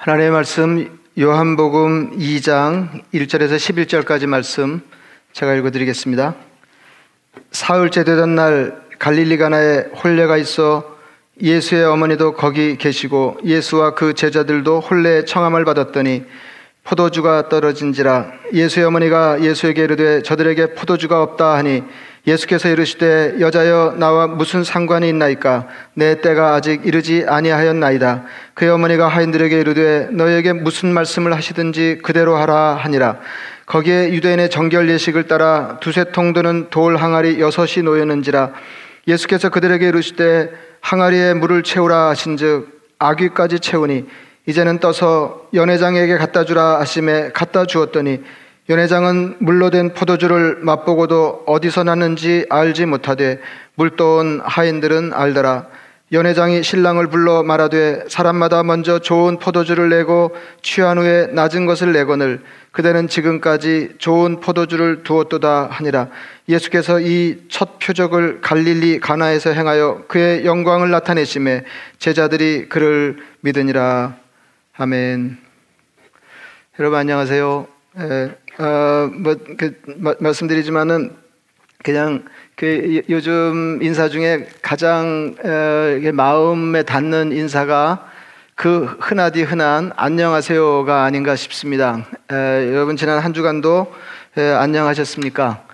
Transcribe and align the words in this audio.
하나님의 0.00 0.30
말씀 0.30 0.96
요한복음 1.18 2.18
2장 2.18 3.02
1절에서 3.12 3.56
11절까지 3.56 4.28
말씀 4.28 4.80
제가 5.32 5.54
읽어 5.54 5.72
드리겠습니다. 5.72 6.36
사흘째 7.50 8.04
되던 8.04 8.36
날 8.36 8.80
갈릴리 9.00 9.38
가나에 9.38 9.86
혼례가 10.04 10.36
있어 10.36 10.96
예수의 11.42 11.84
어머니도 11.84 12.34
거기 12.34 12.76
계시고 12.76 13.38
예수와 13.44 13.96
그 13.96 14.14
제자들도 14.14 14.78
혼례 14.78 15.24
청함을 15.24 15.64
받았더니 15.64 16.26
포도주가 16.84 17.48
떨어진지라 17.48 18.30
예수의 18.54 18.86
어머니가 18.86 19.42
예수에게 19.42 19.82
이르되 19.82 20.22
저들에게 20.22 20.74
포도주가 20.74 21.24
없다 21.24 21.56
하니 21.56 21.82
예수께서 22.28 22.68
이르시되 22.68 23.36
여자여 23.40 23.94
나와 23.96 24.26
무슨 24.26 24.62
상관이 24.62 25.08
있나이까? 25.08 25.66
내 25.94 26.20
때가 26.20 26.54
아직 26.54 26.84
이르지 26.84 27.24
아니하였나이다. 27.26 28.24
그의 28.52 28.70
어머니가 28.70 29.08
하인들에게 29.08 29.58
이르되 29.58 30.08
너에게 30.12 30.52
무슨 30.52 30.92
말씀을 30.92 31.34
하시든지 31.34 32.00
그대로 32.02 32.36
하라 32.36 32.74
하니라. 32.74 33.16
거기에 33.64 34.12
유대인의 34.12 34.50
정결 34.50 34.90
예식을 34.90 35.26
따라 35.26 35.78
두세 35.80 36.12
통 36.12 36.34
드는 36.34 36.68
돌 36.68 36.98
항아리 36.98 37.40
여섯이 37.40 37.82
놓였는지라. 37.82 38.52
예수께서 39.06 39.48
그들에게 39.48 39.88
이르시되 39.88 40.50
항아리에 40.82 41.32
물을 41.32 41.62
채우라 41.62 42.10
하신즉 42.10 42.92
아귀까지 42.98 43.60
채우니 43.60 44.04
이제는 44.44 44.80
떠서 44.80 45.48
연회장에게 45.54 46.18
갖다 46.18 46.44
주라 46.44 46.78
하심에 46.80 47.30
갖다 47.32 47.64
주었더니 47.64 48.22
연회장은 48.68 49.36
물로 49.38 49.70
된 49.70 49.94
포도주를 49.94 50.58
맛보고도 50.60 51.44
어디서 51.46 51.84
났는지 51.84 52.44
알지 52.50 52.86
못하되 52.86 53.40
물떠온 53.76 54.40
하인들은 54.44 55.12
알더라. 55.14 55.66
연회장이 56.10 56.62
신랑을 56.62 57.08
불러 57.08 57.42
말하되 57.42 58.04
사람마다 58.08 58.62
먼저 58.62 58.98
좋은 58.98 59.38
포도주를 59.38 59.90
내고 59.90 60.34
취한 60.62 60.98
후에 60.98 61.26
낮은 61.32 61.66
것을 61.66 61.92
내거늘 61.92 62.40
그대는 62.72 63.08
지금까지 63.08 63.94
좋은 63.98 64.40
포도주를 64.40 65.02
두었도다 65.02 65.68
하니라. 65.70 66.08
예수께서 66.48 67.00
이 67.00 67.48
첫 67.48 67.78
표적을 67.78 68.40
갈릴리 68.40 69.00
가나에서 69.00 69.50
행하여 69.50 70.04
그의 70.08 70.44
영광을 70.44 70.90
나타내심에 70.90 71.64
제자들이 71.98 72.68
그를 72.68 73.18
믿으니라. 73.40 74.16
아멘. 74.76 75.38
여러분 76.78 76.98
안녕하세요. 76.98 77.66
에, 77.98 78.30
어, 78.58 79.08
뭐, 79.12 79.36
그, 79.56 79.80
마, 79.98 80.14
말씀드리지만은 80.18 81.12
그냥 81.84 82.24
그 82.56 83.02
요즘 83.08 83.78
인사 83.82 84.08
중에 84.08 84.48
가장 84.62 85.36
에, 85.44 86.10
마음에 86.10 86.82
닿는 86.82 87.30
인사가 87.30 88.10
그 88.56 88.84
흔하디 88.98 89.44
흔한 89.44 89.92
안녕하세요가 89.94 91.04
아닌가 91.04 91.36
싶습니다. 91.36 92.04
에, 92.32 92.34
여러분 92.74 92.96
지난 92.96 93.20
한 93.20 93.32
주간도 93.32 93.94
에, 94.36 94.50
안녕하셨습니까? 94.54 95.64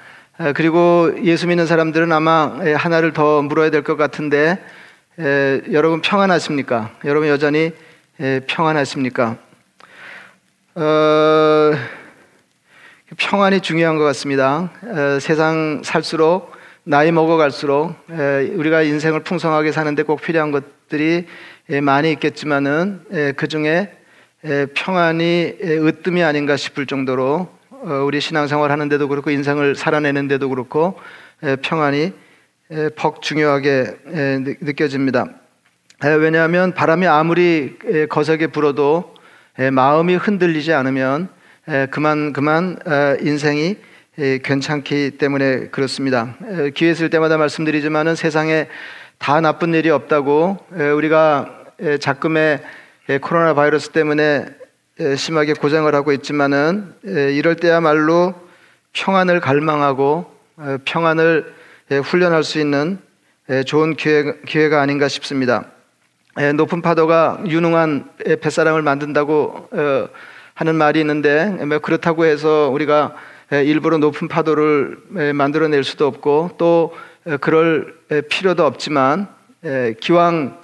에, 0.40 0.52
그리고 0.52 1.10
예수 1.24 1.46
믿는 1.46 1.64
사람들은 1.66 2.12
아마 2.12 2.52
하나를 2.76 3.14
더 3.14 3.40
물어야 3.40 3.70
될 3.70 3.82
것 3.82 3.96
같은데 3.96 4.62
에, 5.18 5.62
여러분 5.72 6.02
평안하십니까? 6.02 6.90
여러분 7.06 7.30
여전히 7.30 7.72
에, 8.20 8.40
평안하십니까? 8.46 9.36
어, 10.74 11.72
평안이 13.16 13.60
중요한 13.60 13.96
것 13.96 14.04
같습니다. 14.04 14.70
에, 14.82 15.20
세상 15.20 15.82
살수록 15.84 16.52
나이 16.84 17.12
먹어갈수록 17.12 17.94
에, 18.10 18.48
우리가 18.54 18.82
인생을 18.82 19.20
풍성하게 19.20 19.72
사는데 19.72 20.02
꼭 20.02 20.20
필요한 20.20 20.50
것들이 20.50 21.26
에, 21.70 21.80
많이 21.80 22.10
있겠지만은 22.12 23.34
그 23.36 23.48
중에 23.48 23.92
평안이 24.74 25.56
으뜸이 25.62 26.22
아닌가 26.22 26.56
싶을 26.56 26.86
정도로 26.86 27.48
어, 27.70 28.02
우리 28.06 28.20
신앙생활 28.20 28.70
하는데도 28.70 29.08
그렇고 29.08 29.30
인생을 29.30 29.74
살아내는데도 29.74 30.48
그렇고 30.48 30.98
평안이 31.62 32.12
퍽 32.96 33.20
중요하게 33.20 33.96
느껴집니다. 34.62 35.26
왜냐하면 36.02 36.72
바람이 36.72 37.06
아무리 37.06 37.76
거세게 38.08 38.48
불어도 38.48 39.14
마음이 39.72 40.16
흔들리지 40.16 40.72
않으면 40.72 41.28
그만 41.90 42.32
그만 42.32 42.78
인생이 43.20 43.76
괜찮기 44.42 45.12
때문에 45.18 45.68
그렇습니다. 45.68 46.36
기회 46.74 46.90
있을 46.90 47.10
때마다 47.10 47.38
말씀드리지만은 47.38 48.14
세상에 48.14 48.68
다 49.18 49.40
나쁜 49.40 49.72
일이 49.74 49.90
없다고 49.90 50.58
우리가 50.96 51.64
자금의 52.00 52.60
코로나 53.22 53.54
바이러스 53.54 53.90
때문에 53.90 54.46
심하게 55.16 55.54
고생을 55.54 55.94
하고 55.94 56.12
있지만은 56.12 56.94
이럴 57.02 57.56
때야말로 57.56 58.34
평안을 58.92 59.40
갈망하고 59.40 60.32
평안을 60.84 61.54
훈련할 62.04 62.44
수 62.44 62.60
있는 62.60 62.98
좋은 63.66 63.96
기회, 63.96 64.68
가 64.68 64.82
아닌가 64.82 65.08
싶습니다. 65.08 65.66
높은 66.56 66.82
파도가 66.82 67.42
유능한 67.46 68.10
뱃사람을 68.40 68.82
만든다고 68.82 69.70
하는 70.54 70.76
말이 70.76 71.00
있는데 71.00 71.46
뭐 71.66 71.80
그렇다고 71.80 72.24
해서 72.24 72.70
우리가 72.72 73.14
일부러 73.50 73.98
높은 73.98 74.28
파도를 74.28 74.98
만들어낼 75.34 75.82
수도 75.82 76.06
없고 76.06 76.52
또 76.58 76.94
그럴 77.40 77.94
필요도 78.28 78.64
없지만 78.64 79.26
기왕 80.00 80.60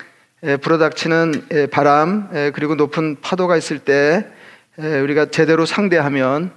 불어닥치는 0.60 1.68
바람 1.72 2.28
그리고 2.54 2.76
높은 2.76 3.16
파도가 3.20 3.56
있을 3.56 3.80
때 3.80 4.26
우리가 4.78 5.26
제대로 5.26 5.66
상대하면 5.66 6.52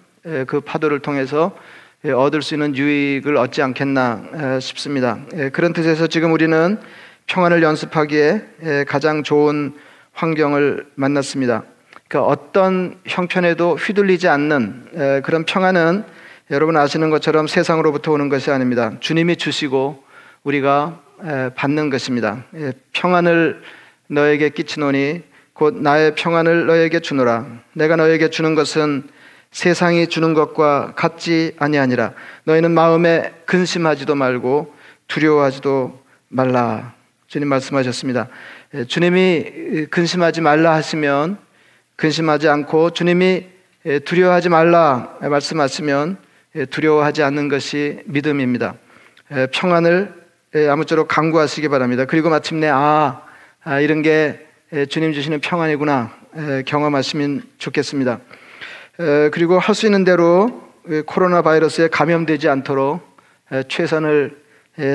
그 0.46 0.62
파도를 0.62 1.00
통해서 1.00 1.58
얻을 2.04 2.42
수 2.42 2.54
있는 2.54 2.76
유익을 2.76 3.36
얻지 3.36 3.62
않겠나 3.64 4.60
싶습니다. 4.60 5.18
그런 5.54 5.74
뜻에서 5.74 6.06
지금 6.06 6.34
우리는 6.34 6.78
평안을 7.26 7.64
연습하기에 7.64 8.86
가장 8.88 9.24
좋은 9.24 9.74
환경을 10.12 10.86
만났습니다. 10.96 11.64
그러니까 12.14 12.32
어떤 12.32 13.00
형편에도 13.08 13.74
휘둘리지 13.74 14.28
않는 14.28 15.22
그런 15.24 15.46
평안은 15.46 16.04
여러분 16.52 16.78
아시는 16.78 17.10
것처럼 17.10 17.48
세상으로부터 17.48 18.12
오는 18.12 18.30
것이 18.30 18.52
아닙니다. 18.52 18.94
주님이 19.00 19.36
주시고 19.36 20.04
우리가 20.44 21.02
받는 21.56 21.90
것입니다. 21.90 22.44
평안을 22.92 23.64
너에게 24.10 24.50
끼치노니 24.50 25.24
곧 25.54 25.82
나의 25.82 26.14
평안을 26.14 26.68
너에게 26.68 27.00
주노라. 27.00 27.48
내가 27.74 27.96
너에게 27.96 28.30
주는 28.30 28.54
것은 28.54 29.10
세상이 29.50 30.06
주는 30.06 30.36
것과 30.36 30.94
같지 30.96 31.56
아니하니라. 31.58 32.14
너희는 32.44 32.72
마음에 32.76 33.34
근심하지도 33.46 34.14
말고 34.14 34.72
두려워하지도 35.08 36.00
말라. 36.28 36.94
주님 37.26 37.48
말씀하셨습니다. 37.48 38.28
주님이 38.88 39.88
근심하지 39.90 40.42
말라 40.42 40.76
하시면 40.76 41.42
근심하지 42.04 42.50
않고 42.50 42.90
주님이 42.90 43.46
두려워하지 44.04 44.50
말라 44.50 45.16
말씀하시면 45.22 46.18
두려워하지 46.70 47.24
않는 47.24 47.48
것이 47.48 48.02
믿음입니다. 48.08 48.76
평안을 49.54 50.14
아무쪼록 50.70 51.08
강구하시기 51.08 51.70
바랍니다. 51.70 52.04
그리고 52.04 52.30
마침내 52.30 52.68
아, 52.68 53.22
아 53.64 53.80
이런 53.80 54.02
게 54.02 54.46
주님 54.90 55.14
주시는 55.14 55.40
평안이구나 55.40 56.12
경험하시면 56.66 57.44
좋겠습니다. 57.58 58.20
그리고 59.32 59.58
할 59.58 59.74
수 59.74 59.86
있는 59.86 60.04
대로 60.04 60.62
코로나 61.06 61.42
바이러스에 61.42 61.88
감염되지 61.88 62.50
않도록 62.50 63.00
최선을 63.70 64.36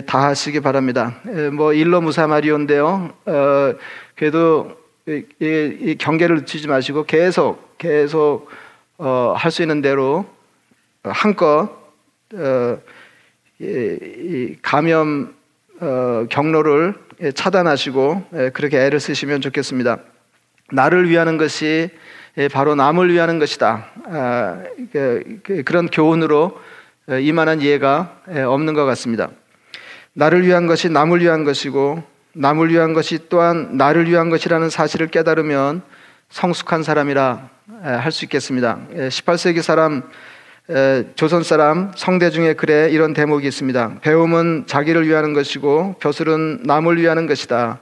다하시기 0.05 0.61
바랍니다. 0.61 1.15
뭐 1.55 1.73
일러 1.73 2.03
무사마리온데요. 2.03 3.15
어, 3.25 3.75
그래도 4.15 4.77
이, 5.09 5.25
이, 5.41 5.97
경계를 5.99 6.37
늦추지 6.37 6.69
마시고 6.69 7.05
계속 7.05 7.79
계속 7.79 8.51
어, 8.99 9.33
할 9.35 9.51
수 9.51 9.63
있는 9.63 9.81
대로 9.81 10.27
한껏 11.03 11.71
어, 12.35 12.79
이, 13.59 14.55
감염 14.61 15.35
어, 15.81 16.27
경로를 16.29 16.95
차단하시고 17.35 18.27
그렇게 18.53 18.79
애를 18.79 19.01
쓰시면 19.01 19.41
좋겠습니다. 19.41 19.99
나를 20.73 21.09
위하는 21.09 21.39
것이 21.39 21.89
바로 22.53 22.75
남을 22.75 23.11
위하는 23.13 23.39
것이다. 23.39 23.87
아, 24.05 24.63
그, 24.93 25.41
그, 25.43 25.63
그런 25.65 25.89
교훈으로 25.89 26.61
이만한 27.21 27.61
이해가 27.63 28.23
없는 28.47 28.75
것 28.75 28.85
같습니다. 28.85 29.31
나를 30.13 30.47
위한 30.47 30.67
것이 30.67 30.91
남을 30.91 31.23
위한 31.23 31.45
것이고 31.45 32.05
남을 32.39 32.71
위한 32.71 32.93
것이 32.93 33.19
또한 33.29 33.77
나를 33.77 34.09
위한 34.09 34.31
것이라는 34.31 34.71
사실을 34.71 35.09
깨달으면 35.09 35.83
성숙한 36.31 36.85
사람이라 36.85 37.49
할 37.83 38.13
수 38.13 38.25
있겠습니다. 38.27 38.79
18세기 38.93 39.61
사람 39.61 40.03
조선 41.17 41.43
사람 41.43 41.91
성대 41.97 42.31
중에 42.31 42.55
글에 42.55 42.91
이런 42.91 43.13
대목이 43.13 43.47
있습니다. 43.47 43.97
배움은 44.03 44.65
자기를 44.67 45.09
위하는 45.09 45.33
것이고 45.33 45.97
벼슬은 45.99 46.61
남을 46.63 47.01
위하는 47.01 47.27
것이다. 47.27 47.81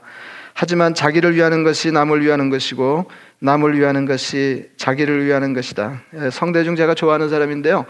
하지만 0.53 0.95
자기를 0.95 1.35
위하는 1.35 1.63
것이 1.63 1.91
남을 1.91 2.23
위하는 2.23 2.49
것이고 2.49 3.11
남을 3.39 3.77
위하는 3.77 4.05
것이 4.05 4.69
자기를 4.77 5.25
위하는 5.25 5.53
것이다. 5.53 6.01
예, 6.15 6.29
성대중 6.31 6.75
제가 6.75 6.95
좋아하는 6.95 7.29
사람인데요. 7.29 7.85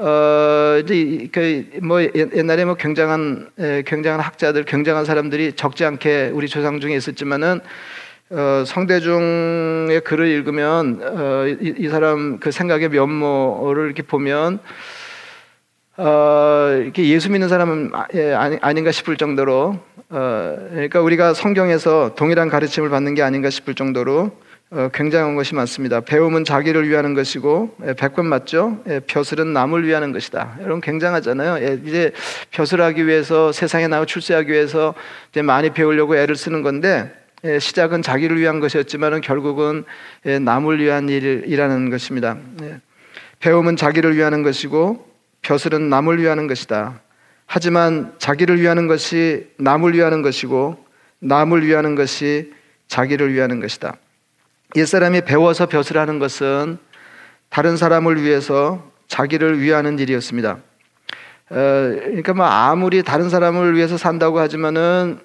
어, 0.00 0.80
이제 0.84 1.28
그 1.32 1.80
뭐 1.82 2.00
옛날에 2.02 2.64
뭐 2.64 2.74
굉장한 2.74 3.50
에, 3.58 3.82
굉장한 3.82 4.20
학자들, 4.20 4.64
굉장한 4.64 5.04
사람들이 5.04 5.54
적지 5.54 5.84
않게 5.84 6.30
우리 6.32 6.46
조상 6.48 6.78
중에 6.78 6.94
있었지만은 6.94 7.60
어, 8.30 8.62
성대중의 8.64 10.02
글을 10.02 10.28
읽으면 10.28 11.00
어, 11.02 11.46
이, 11.48 11.74
이, 11.78 11.88
사람 11.88 12.38
그 12.38 12.52
생각의 12.52 12.90
면모를 12.90 13.86
이렇게 13.86 14.02
보면 14.02 14.60
어, 15.96 16.78
이렇게 16.80 17.08
예수 17.08 17.32
믿는 17.32 17.48
사람은 17.48 17.90
아, 17.94 18.06
예, 18.14 18.34
아닌가 18.34 18.92
싶을 18.92 19.16
정도로 19.16 19.80
어, 20.10 20.56
그러니까 20.70 21.00
우리가 21.00 21.34
성경에서 21.34 22.14
동일한 22.14 22.48
가르침을 22.48 22.88
받는 22.88 23.14
게 23.14 23.22
아닌가 23.22 23.50
싶을 23.50 23.74
정도로 23.74 24.20
어, 24.20 24.47
굉장한 24.92 25.34
것이 25.34 25.54
많습니다. 25.54 26.00
배움은 26.00 26.44
자기를 26.44 26.88
위하는 26.88 27.14
것이고 27.14 27.76
예, 27.86 27.94
백번 27.94 28.26
맞죠? 28.26 28.82
예, 28.86 29.00
벼슬은 29.00 29.54
남을 29.54 29.86
위하는 29.86 30.12
것이다. 30.12 30.58
여러분 30.60 30.82
굉장하잖아요. 30.82 31.64
예, 31.66 31.80
이제 31.86 32.12
벼슬하기 32.50 33.06
위해서 33.06 33.50
세상에 33.50 33.88
나와 33.88 34.04
출세하기 34.04 34.52
위해서 34.52 34.94
이제 35.30 35.40
많이 35.40 35.70
배우려고 35.70 36.16
애를 36.16 36.36
쓰는 36.36 36.62
건데 36.62 37.10
예, 37.44 37.58
시작은 37.58 38.02
자기를 38.02 38.38
위한 38.38 38.60
것이었지만 38.60 39.22
결국은 39.22 39.84
예, 40.26 40.38
남을 40.38 40.80
위한 40.80 41.08
일이라는 41.08 41.88
것입니다. 41.88 42.36
예, 42.60 42.80
배움은 43.40 43.76
자기를 43.76 44.16
위하는 44.16 44.42
것이고 44.42 45.08
벼슬은 45.40 45.88
남을 45.88 46.20
위하는 46.20 46.46
것이다. 46.46 47.00
하지만 47.46 48.12
자기를 48.18 48.60
위하는 48.60 48.86
것이 48.86 49.48
남을 49.56 49.94
위하는 49.94 50.20
것이고 50.20 50.84
남을 51.20 51.64
위하는 51.64 51.94
것이 51.94 52.52
자기를 52.88 53.32
위하는 53.32 53.60
것이다. 53.60 53.96
옛사람이 54.76 55.22
배워서 55.22 55.66
벼슬 55.66 55.96
하는 55.96 56.18
것은 56.18 56.78
다른 57.48 57.76
사람을 57.78 58.22
위해서 58.22 58.84
자기를 59.06 59.60
위하는 59.60 59.98
일이었습니다. 59.98 60.58
어, 61.50 61.54
그러니까 61.54 62.34
뭐 62.34 62.44
아무리 62.44 63.02
다른 63.02 63.30
사람을 63.30 63.74
위해서 63.74 63.96
산다고 63.96 64.38
하지만은 64.38 65.20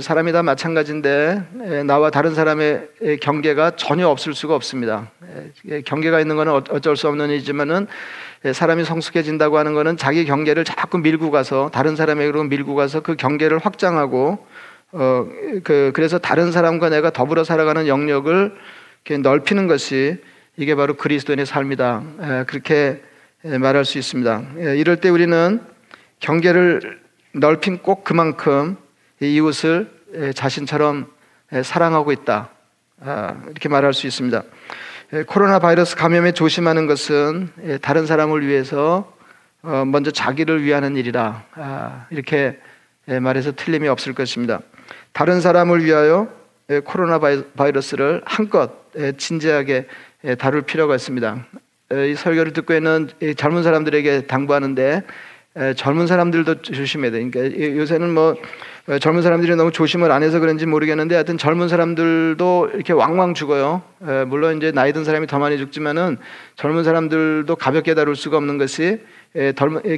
사람이 0.00 0.30
다 0.30 0.42
마찬가지인데 0.42 1.84
나와 1.86 2.10
다른 2.10 2.34
사람의 2.34 3.18
경계가 3.20 3.72
전혀 3.76 4.06
없을 4.06 4.32
수가 4.34 4.54
없습니다. 4.54 5.10
경계가 5.86 6.20
있는 6.20 6.36
것은 6.36 6.52
어쩔 6.70 6.96
수 6.96 7.08
없는 7.08 7.30
일이지만은 7.30 7.88
사람이 8.52 8.84
성숙해진다고 8.84 9.58
하는 9.58 9.74
것은 9.74 9.96
자기 9.96 10.24
경계를 10.24 10.64
자꾸 10.64 10.98
밀고 10.98 11.32
가서 11.32 11.70
다른 11.72 11.96
사람에게로 11.96 12.44
밀고 12.44 12.76
가서 12.76 13.00
그 13.00 13.16
경계를 13.16 13.58
확장하고 13.58 14.46
어, 14.98 15.28
그, 15.62 15.92
그래서 15.94 16.18
다른 16.18 16.50
사람과 16.50 16.88
내가 16.88 17.10
더불어 17.10 17.44
살아가는 17.44 17.86
영역을 17.86 18.56
넓히는 19.20 19.66
것이 19.66 20.16
이게 20.56 20.74
바로 20.74 20.94
그리스도인의 20.94 21.44
삶이다. 21.44 22.02
에, 22.20 22.44
그렇게 22.44 23.02
말할 23.42 23.84
수 23.84 23.98
있습니다. 23.98 24.42
에, 24.58 24.78
이럴 24.78 24.96
때 24.96 25.10
우리는 25.10 25.60
경계를 26.20 26.98
넓힌 27.32 27.76
꼭 27.78 28.04
그만큼 28.04 28.78
이웃을 29.20 29.90
에, 30.14 30.32
자신처럼 30.32 31.12
사랑하고 31.62 32.10
있다. 32.12 32.48
아, 33.00 33.36
이렇게 33.50 33.68
말할 33.68 33.92
수 33.92 34.06
있습니다. 34.06 34.42
코로나 35.26 35.58
바이러스 35.58 35.94
감염에 35.94 36.32
조심하는 36.32 36.86
것은 36.86 37.50
다른 37.82 38.06
사람을 38.06 38.46
위해서 38.46 39.12
어, 39.62 39.84
먼저 39.84 40.10
자기를 40.10 40.64
위하는 40.64 40.96
일이라 40.96 41.44
아, 41.52 42.06
이렇게 42.08 42.58
말해서 43.04 43.52
틀림이 43.52 43.88
없을 43.88 44.14
것입니다. 44.14 44.60
다른 45.16 45.40
사람을 45.40 45.82
위하여 45.82 46.28
코로나 46.84 47.18
바이러스를 47.18 48.20
한껏 48.26 48.70
진지하게 49.16 49.86
다룰 50.38 50.60
필요가 50.60 50.94
있습니다. 50.94 51.46
이 52.10 52.14
설교를 52.14 52.52
듣고 52.52 52.74
있는 52.74 53.08
젊은 53.38 53.62
사람들에게 53.62 54.26
당부하는데 54.26 55.04
젊은 55.74 56.06
사람들도 56.06 56.60
조심해야 56.60 57.12
돼. 57.12 57.30
그러니까 57.30 57.78
요새는 57.78 58.12
뭐 58.12 58.34
젊은 59.00 59.22
사람들이 59.22 59.56
너무 59.56 59.72
조심을 59.72 60.12
안 60.12 60.22
해서 60.22 60.38
그런지 60.38 60.66
모르겠는데 60.66 61.14
하여튼 61.14 61.38
젊은 61.38 61.68
사람들도 61.68 62.72
이렇게 62.74 62.92
왕왕 62.92 63.32
죽어요. 63.32 63.80
물론 64.26 64.58
이제 64.58 64.70
나이 64.70 64.92
든 64.92 65.02
사람이 65.02 65.28
더 65.28 65.38
많이 65.38 65.56
죽지만은 65.56 66.18
젊은 66.56 66.84
사람들도 66.84 67.56
가볍게 67.56 67.94
다룰 67.94 68.16
수가 68.16 68.36
없는 68.36 68.58
것이 68.58 69.00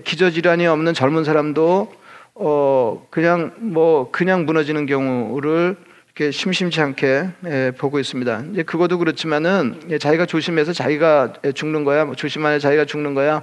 기저질환이 0.04 0.68
없는 0.68 0.94
젊은 0.94 1.24
사람도 1.24 1.92
어 2.40 3.04
그냥 3.10 3.52
뭐 3.58 4.10
그냥 4.12 4.46
무너지는 4.46 4.86
경우를 4.86 5.76
이렇게 6.06 6.30
심심치 6.30 6.80
않게 6.80 7.28
예, 7.46 7.72
보고 7.76 7.98
있습니다. 7.98 8.44
이제 8.52 8.62
그것도 8.62 8.98
그렇지만은 8.98 9.80
예, 9.90 9.98
자기가 9.98 10.26
조심해서 10.26 10.72
자기가 10.72 11.32
죽는 11.54 11.82
거야, 11.82 12.04
뭐 12.04 12.14
조심 12.14 12.46
안에 12.46 12.60
자기가 12.60 12.84
죽는 12.84 13.14
거야. 13.14 13.42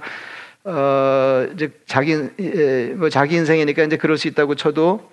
어 0.64 1.46
이제 1.54 1.70
자기 1.86 2.18
예, 2.40 2.94
뭐 2.96 3.10
자기 3.10 3.36
인생이니까 3.36 3.82
이제 3.84 3.98
그럴 3.98 4.16
수 4.16 4.28
있다고 4.28 4.54
쳐도 4.54 5.10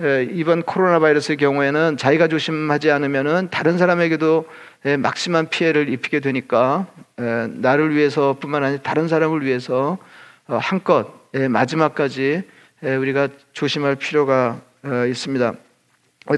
예, 0.00 0.28
이번 0.30 0.62
코로나 0.62 1.00
바이러스의 1.00 1.36
경우에는 1.36 1.96
자기가 1.96 2.28
조심하지 2.28 2.92
않으면은 2.92 3.48
다른 3.50 3.76
사람에게도 3.76 4.46
예, 4.84 4.96
막심한 4.96 5.48
피해를 5.48 5.88
입히게 5.88 6.20
되니까 6.20 6.86
예, 7.20 7.48
나를 7.50 7.92
위해서뿐만 7.96 8.62
아니라 8.62 8.82
다른 8.82 9.08
사람을 9.08 9.44
위해서 9.44 9.98
어, 10.46 10.58
한껏 10.60 11.08
예, 11.34 11.48
마지막까지 11.48 12.22
예, 12.22 12.55
우리가 12.82 13.28
조심할 13.52 13.96
필요가 13.96 14.60
어, 14.84 15.06
있습니다. 15.06 15.54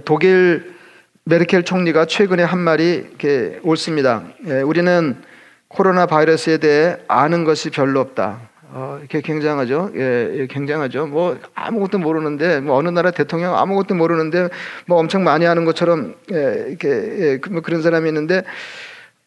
독일 0.05 0.75
메르켈 1.25 1.65
총리가 1.65 2.07
최근에 2.07 2.43
한 2.43 2.59
말이 2.61 3.07
이렇게 3.09 3.59
옳습니다. 3.63 4.25
예, 4.47 4.61
우리는 4.61 5.17
코로나 5.67 6.07
바이러스에 6.07 6.59
대해 6.59 6.97
아는 7.09 7.45
것이 7.45 7.71
별로 7.71 8.01
없다. 8.01 8.49
어, 8.71 8.99
이렇게 9.01 9.21
굉장하죠. 9.21 9.93
예, 9.97 10.47
굉장하죠. 10.49 11.07
뭐 11.09 11.39
아무것도 11.55 11.99
모르는데 11.99 12.61
뭐 12.61 12.77
어느 12.77 12.89
나라 12.89 13.11
대통령 13.11 13.57
아무것도 13.59 13.95
모르는데 13.95 14.49
뭐 14.87 14.99
엄청 14.99 15.25
많이 15.25 15.45
하는 15.45 15.65
것처럼 15.65 16.15
예, 16.33 16.67
이렇게 16.69 16.89
예, 16.89 17.39
그뭐 17.39 17.63
그런 17.63 17.83
사람이 17.83 18.09
있는데 18.09 18.45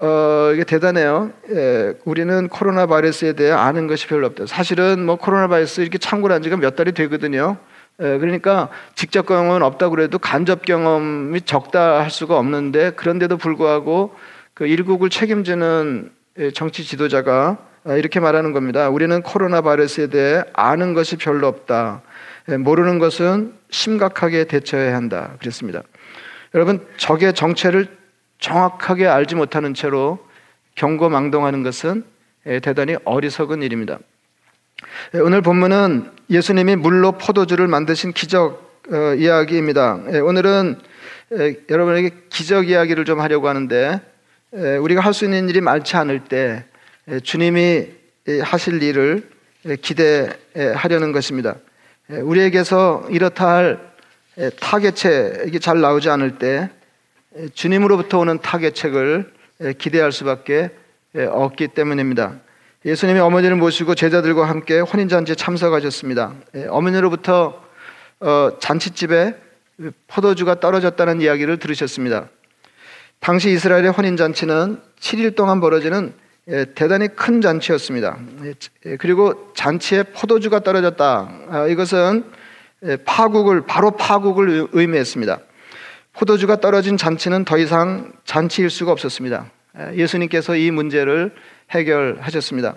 어, 0.04 0.52
이게 0.54 0.64
대단해요. 0.64 1.32
예, 1.52 1.94
우리는 2.06 2.48
코로나 2.48 2.88
바이러스에 2.88 3.34
대해 3.34 3.52
아는 3.52 3.86
것이 3.86 4.08
별로 4.08 4.26
없다. 4.28 4.48
사실은 4.48 5.06
뭐 5.06 5.16
코로나 5.16 5.48
바이러스 5.48 5.82
이렇게 5.82 6.00
참고를 6.00 6.34
한 6.34 6.42
지가 6.42 6.58
몇 6.58 6.76
달이 6.76 6.94
되거든요. 6.94 7.58
예, 8.02 8.18
그러니까 8.18 8.70
직접 8.96 9.28
경험은 9.28 9.62
없다고 9.62 9.96
그래도 9.96 10.18
간접 10.18 10.66
경험이 10.66 11.42
적다 11.42 12.00
할 12.00 12.10
수가 12.10 12.40
없는데 12.40 12.92
그런데도 12.96 13.38
불구하고 13.38 14.16
그 14.56 14.66
일국을 14.66 15.12
책임지는 15.12 16.12
예, 16.40 16.50
정치 16.50 16.84
지도자가 16.84 17.60
이렇게 17.86 18.20
말하는 18.20 18.54
겁니다. 18.54 18.90
우리는 18.90 19.22
코로나 19.22 19.62
바이러스에 19.62 20.08
대해 20.08 20.44
아는 20.54 20.96
것이 20.96 21.16
별로 21.18 21.46
없다. 21.46 22.02
예, 22.50 22.58
모르는 22.58 22.98
것은 22.98 23.54
심각하게 23.70 24.46
대처해야 24.46 24.96
한다. 24.96 25.34
그랬습니다. 25.40 25.84
여러분, 26.56 26.88
적의 26.98 27.34
정체를 27.34 28.01
정확하게 28.42 29.08
알지 29.08 29.36
못하는 29.36 29.74
채로 29.74 30.20
경고망동하는 30.76 31.64
것은 31.64 32.04
예, 32.48 32.60
대단히 32.60 32.98
어리석은 33.06 33.62
일입니다. 33.62 34.00
예, 35.16 35.20
오늘 35.20 35.42
본문은 35.42 36.12
예수님이 36.30 36.76
물로 36.76 37.14
포도주를 37.14 37.68
만드신 37.68 38.12
기적 38.12 38.82
어, 38.92 39.14
이야기입니다. 39.16 40.02
예, 40.12 40.20
오늘은 40.20 40.80
여러분에게 41.70 42.10
기적 42.30 42.68
이야기를 42.68 43.06
좀 43.06 43.22
하려고 43.22 43.48
하는데 43.48 44.02
우리가 44.52 45.00
할 45.00 45.14
수 45.14 45.24
있는 45.24 45.48
일이 45.48 45.62
많지 45.62 45.96
않을 45.96 46.26
때 46.26 46.66
주님이 47.24 47.88
하실 48.44 48.84
일을 48.84 49.30
기대하려는 49.82 51.14
것입니다. 51.14 51.56
우리에게서 52.10 53.08
이렇다 53.10 53.48
할 53.48 53.94
타개체 54.60 55.44
이게 55.48 55.58
잘 55.60 55.80
나오지 55.80 56.10
않을 56.10 56.38
때 56.38 56.70
주님으로부터 57.54 58.20
오는 58.20 58.40
타개책을 58.40 59.32
기대할 59.78 60.12
수밖에 60.12 60.70
없기 61.16 61.70
때문입니다. 61.70 62.36
예수님이 62.86 63.20
어머니를 63.20 63.56
모시고 63.56 63.96
제자들과 63.96 64.50
함께 64.50 64.80
혼인잔치에 64.80 65.36
참석하셨습니다. 65.36 66.34
어머니로부터 66.70 67.62
어, 68.20 68.52
잔치집에 68.60 69.36
포도주가 70.08 70.60
떨어졌다는 70.60 71.22
이야기를 71.22 71.58
들으셨습니다. 71.58 72.30
당시 73.20 73.52
이스라엘의 73.52 73.92
혼인잔치는 73.92 74.80
7일 75.00 75.36
동안 75.36 75.60
벌어지는 75.60 76.14
대단히 76.76 77.08
큰 77.08 77.42
잔치였습니다. 77.42 78.18
그리고 79.00 79.54
잔치에 79.56 80.04
포도주가 80.04 80.60
떨어졌다. 80.60 81.32
아, 81.50 81.68
이것은 81.68 82.26
파국을, 83.06 83.62
바로 83.62 83.92
파국을 83.92 84.68
의미했습니다. 84.72 85.40
포도주가 86.14 86.58
떨어진 86.58 86.98
잔치는 86.98 87.46
더 87.46 87.58
이상 87.58 88.12
잔치일 88.26 88.70
수가 88.70 88.92
없었습니다. 88.92 89.50
예수님께서 89.96 90.56
이 90.56 90.72
문제를 90.72 91.34
해결하셨습니다. 91.72 92.76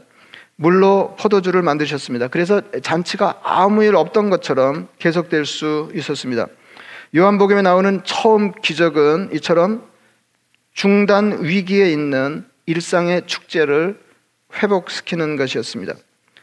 물로 0.56 1.16
포도주를 1.18 1.62
만드셨습니다. 1.62 2.28
그래서 2.28 2.62
잔치가 2.80 3.40
아무 3.42 3.82
일 3.84 3.96
없던 3.96 4.30
것처럼 4.30 4.88
계속될 4.98 5.46
수 5.46 5.90
있었습니다. 5.94 6.46
요한복음에 7.16 7.62
나오는 7.62 8.00
처음 8.04 8.52
기적은 8.52 9.30
이처럼 9.34 9.84
중단 10.72 11.44
위기에 11.44 11.90
있는 11.90 12.44
일상의 12.66 13.22
축제를 13.26 14.00
회복시키는 14.62 15.36
것이었습니다. 15.36 15.94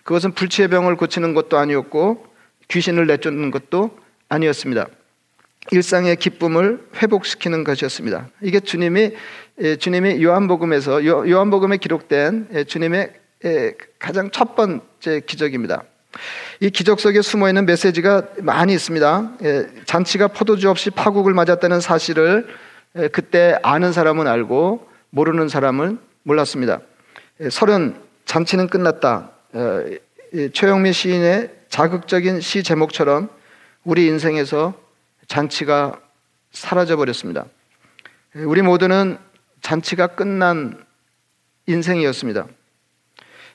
그것은 0.04 0.34
불치의 0.34 0.68
병을 0.70 0.98
고치는 0.98 1.34
것도 1.34 1.58
아니었고 1.58 2.26
귀신을 2.68 3.08
내쫓는 3.08 3.52
것도 3.52 3.98
아니었습니다. 4.30 4.88
일상의 5.70 6.16
기쁨을 6.16 6.88
회복시키는 7.02 7.64
것이었습니다. 7.64 8.30
이게 8.42 8.60
주님이 8.60 9.12
예, 9.60 9.76
주님이 9.76 10.24
요한복음에서 10.24 11.06
요한복음에 11.06 11.78
기록된 11.78 12.48
예, 12.54 12.64
주님의 12.64 13.14
예, 13.46 13.74
가장 14.00 14.32
첫 14.32 14.56
번째 14.56 15.22
기적입니다. 15.26 15.84
이 16.60 16.70
기적 16.72 17.00
속에 17.00 17.22
숨어 17.22 17.48
있는 17.48 17.66
메시지가 17.66 18.24
많이 18.40 18.74
있습니다. 18.74 19.38
잔치가 19.86 20.28
포도주 20.28 20.70
없이 20.70 20.90
파국을 20.90 21.34
맞았다는 21.34 21.80
사실을 21.80 22.48
그때 23.14 23.58
아는 23.64 23.94
사람은 23.94 24.28
알고 24.28 24.86
모르는 25.10 25.48
사람은 25.48 26.00
몰랐습니다. 26.24 26.82
설은 27.50 27.96
잔치는 28.26 28.68
끝났다. 28.68 29.32
어, 29.54 29.84
최영미 30.54 30.92
시인의 30.92 31.50
자극적인 31.70 32.42
시 32.42 32.62
제목처럼 32.62 33.30
우리 33.86 34.08
인생에서 34.08 34.74
잔치가 35.32 35.98
사라져 36.52 36.98
버렸습니다. 36.98 37.46
우리 38.36 38.62
모두는 38.62 39.18
잔치가 39.62 40.08
끝난 40.08 40.78
인생이었습니다. 41.68 42.48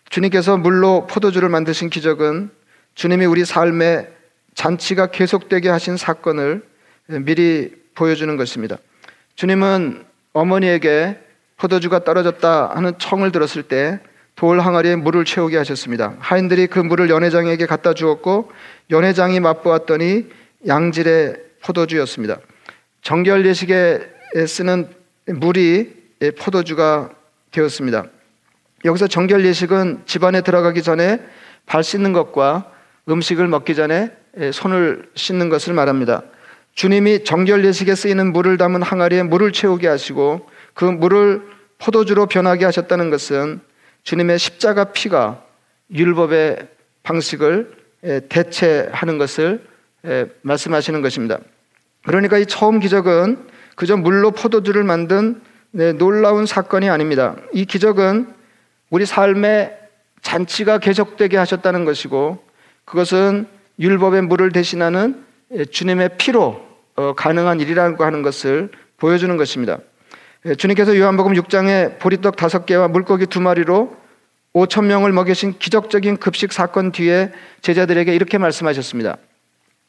주님께서 0.09 0.56
물로 0.56 1.06
포도주를 1.06 1.50
만드신 1.50 1.90
기적은 1.90 2.50
주님이 2.95 3.26
우리 3.26 3.45
삶에 3.45 4.09
잔치가 4.54 5.09
계속되게 5.09 5.68
하신 5.68 5.99
사건을 5.99 6.66
미리 7.09 7.75
보여주는 7.95 8.35
것입니다. 8.38 8.78
주님은 9.35 10.06
어머니에게 10.33 11.21
포도주가 11.59 12.04
떨어졌다 12.04 12.71
하는 12.75 12.99
청을 12.99 13.33
들었을 13.33 13.64
때 13.64 14.00
돌 14.35 14.61
항아리에 14.61 14.97
물을 14.97 15.25
채우게 15.25 15.56
하셨습니다. 15.56 16.14
하인들이 16.21 16.66
그 16.66 16.78
물을 16.78 17.09
연회장에게 17.09 17.64
갖다 17.64 17.95
주었고 17.95 18.52
연회장이 18.90 19.40
맛보았더니 19.40 20.26
양질의 20.66 21.46
포도주였습니다. 21.63 22.39
정결 23.03 23.47
예식에 23.47 24.01
쓰는 24.47 24.89
물이 25.27 25.95
포도주가 26.39 27.11
되었습니다. 27.51 28.07
여기서 28.85 29.07
정결 29.07 29.45
예식은 29.45 30.03
집안에 30.07 30.43
들어가기 30.43 30.83
전에 30.83 31.21
발 31.67 31.83
씻는 31.83 32.13
것과 32.13 32.73
음식을 33.09 33.49
먹기 33.49 33.75
전에 33.75 34.13
손을 34.53 35.11
씻는 35.15 35.49
것을 35.49 35.75
말합니다. 35.75 36.23
주님이 36.75 37.25
정결 37.25 37.65
예식에 37.65 37.95
쓰이는 37.95 38.33
물을 38.33 38.59
담은 38.59 38.83
항아리에 38.83 39.23
물을 39.23 39.51
채우게 39.53 39.89
하시고 39.89 40.49
그 40.75 40.85
물을 40.85 41.43
포도주로 41.79 42.27
변하게 42.27 42.65
하셨다는 42.67 43.11
것은 43.11 43.61
주님의 44.03 44.39
십자가 44.39 44.93
피가 44.93 45.43
율법의 45.93 46.69
방식을 47.03 47.73
대체하는 48.29 49.19
것을 49.19 49.67
말씀하시는 50.43 51.03
것입니다. 51.03 51.39
그러니까 52.05 52.39
이 52.39 52.47
처음 52.47 52.81
기적은 52.81 53.39
그저 53.75 53.97
물로 53.97 54.31
포도주를 54.31 54.85
만든 54.85 55.41
네, 55.71 55.93
놀라운 55.93 56.47
사건이 56.47 56.89
아닙니다. 56.89 57.37
이 57.53 57.67
기적은 57.67 58.33
우리 58.91 59.05
삶의 59.05 59.77
잔치가 60.23 60.79
계속되게 60.79 61.37
하셨다는 61.37 61.85
것이고 61.85 62.43
그것은 62.85 63.47
율법의 63.79 64.23
물을 64.23 64.53
대신하는 64.53 65.25
주님의 65.71 66.11
피로 66.19 66.65
어, 66.97 67.15
가능한 67.15 67.61
일이라고 67.61 68.03
하는 68.05 68.23
것을 68.23 68.71
보여주는 68.97 69.37
것입니다. 69.37 69.79
주님께서 70.57 70.97
요한복음 70.97 71.35
6장에 71.35 71.99
보리떡 71.99 72.37
다섯 72.37 72.65
개와 72.65 72.89
물고기 72.89 73.27
두 73.27 73.41
마리로 73.41 73.95
5천 74.55 74.87
명을 74.87 75.13
먹이신 75.13 75.59
기적적인 75.59 76.17
급식 76.17 76.53
사건 76.53 76.93
뒤에 76.93 77.33
제자들에게 77.61 78.15
이렇게 78.15 78.39
말씀하셨습니다. 78.39 79.19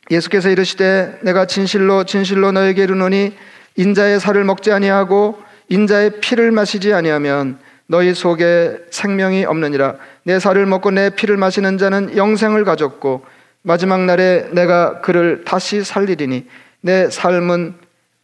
예수께서 0.09 0.49
이르시되 0.49 1.19
내가 1.21 1.45
진실로 1.45 2.03
진실로 2.03 2.51
너에게 2.51 2.83
이르노니 2.83 3.33
인자의 3.75 4.19
살을 4.19 4.43
먹지 4.43 4.71
아니하고 4.71 5.37
인자의 5.69 6.19
피를 6.21 6.51
마시지 6.51 6.93
아니하면 6.93 7.59
너희 7.87 8.13
속에 8.13 8.77
생명이 8.89 9.45
없느니라. 9.45 9.95
내 10.23 10.39
살을 10.39 10.65
먹고 10.65 10.91
내 10.91 11.09
피를 11.09 11.37
마시는 11.37 11.77
자는 11.77 12.17
영생을 12.17 12.65
가졌고 12.65 13.25
마지막 13.61 14.01
날에 14.05 14.47
내가 14.51 15.01
그를 15.01 15.43
다시 15.45 15.83
살리리니 15.83 16.45
내 16.81 17.09
삶은 17.09 17.75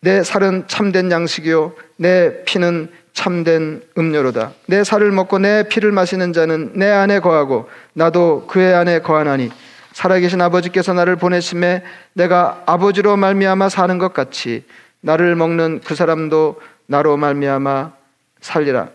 내 0.02 0.24
살은 0.24 0.66
참된 0.68 1.12
양식이요 1.12 1.74
내 1.98 2.44
피는 2.44 2.90
참된 3.14 3.82
음료로다. 3.98 4.52
내 4.68 4.84
살을 4.84 5.12
먹고 5.12 5.40
내 5.40 5.64
피를 5.70 5.92
마시는 5.92 6.34
자는 6.34 6.72
내 6.76 6.90
안에 6.90 7.20
거하고 7.20 7.70
나도 7.94 8.48
그의 8.48 8.74
안에 8.74 9.00
거하나니 9.00 9.50
살아계신 9.94 10.42
아버지께서 10.42 10.94
나를 10.94 11.16
보내심에 11.16 11.84
내가 12.14 12.62
아버지로 12.66 13.16
말미암아 13.16 13.70
사는 13.70 13.98
것 13.98 14.14
같이 14.14 14.66
나를 15.02 15.36
먹는 15.36 15.82
그 15.86 15.96
사람도 15.96 16.60
나로 16.88 17.16
말미암아 17.18 17.94
살리라. 18.42 18.90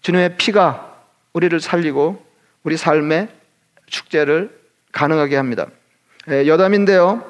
주님의 0.00 0.36
피가 0.36 0.96
우리를 1.32 1.58
살리고 1.60 2.24
우리 2.62 2.76
삶의 2.76 3.28
축제를 3.86 4.58
가능하게 4.92 5.36
합니다. 5.36 5.66
예, 6.30 6.46
여담인데요. 6.46 7.24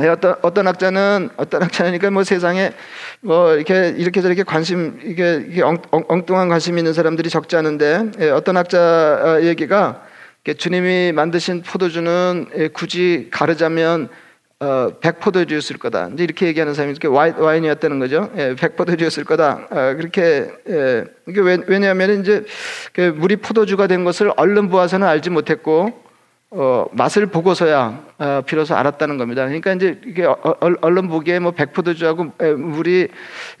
예, 0.00 0.08
어떤 0.08 0.36
어떤 0.42 0.68
학자는 0.68 1.30
어떤 1.36 1.62
학자니까 1.62 2.10
뭐 2.10 2.22
세상에 2.22 2.72
뭐 3.20 3.54
이렇게 3.54 3.88
이렇게 3.96 4.22
저렇게 4.22 4.44
관심 4.44 5.00
이게, 5.04 5.60
엉뚱한 5.90 6.48
관심 6.48 6.78
있는 6.78 6.92
사람들이 6.92 7.30
적지 7.30 7.56
않은데 7.56 8.12
예, 8.20 8.30
어떤 8.30 8.56
학자 8.56 9.38
얘기가 9.42 10.07
주님이 10.56 11.12
만드신 11.12 11.62
포도주는 11.62 12.46
예, 12.56 12.68
굳이 12.68 13.28
가르자면 13.30 14.08
어, 14.60 14.90
백포도주였을 15.00 15.78
거다. 15.78 16.10
이렇게 16.18 16.46
얘기하는 16.46 16.74
사람이 16.74 16.90
이렇게 16.90 17.06
와인, 17.06 17.64
이었다는 17.64 18.00
거죠. 18.00 18.30
예, 18.36 18.56
백포도주였을 18.56 19.24
거다. 19.24 19.68
어, 19.70 19.94
그렇게 19.96 20.50
예, 20.68 21.04
왜, 21.26 21.58
왜냐하면 21.66 22.20
이제 22.20 22.44
그 22.92 23.14
물이 23.16 23.36
포도주가 23.36 23.86
된 23.86 24.04
것을 24.04 24.32
얼른 24.36 24.68
보아서는 24.68 25.06
알지 25.06 25.30
못했고 25.30 26.02
어, 26.50 26.86
맛을 26.92 27.26
보고서야 27.26 28.04
어, 28.18 28.42
비로소 28.46 28.74
알았다는 28.74 29.18
겁니다. 29.18 29.44
그러니까 29.44 29.74
이제 29.74 30.00
이게 30.06 30.24
어, 30.24 30.36
얼른 30.60 31.08
보기에 31.08 31.38
뭐 31.38 31.52
백포도주하고 31.52 32.32
물이 32.56 33.08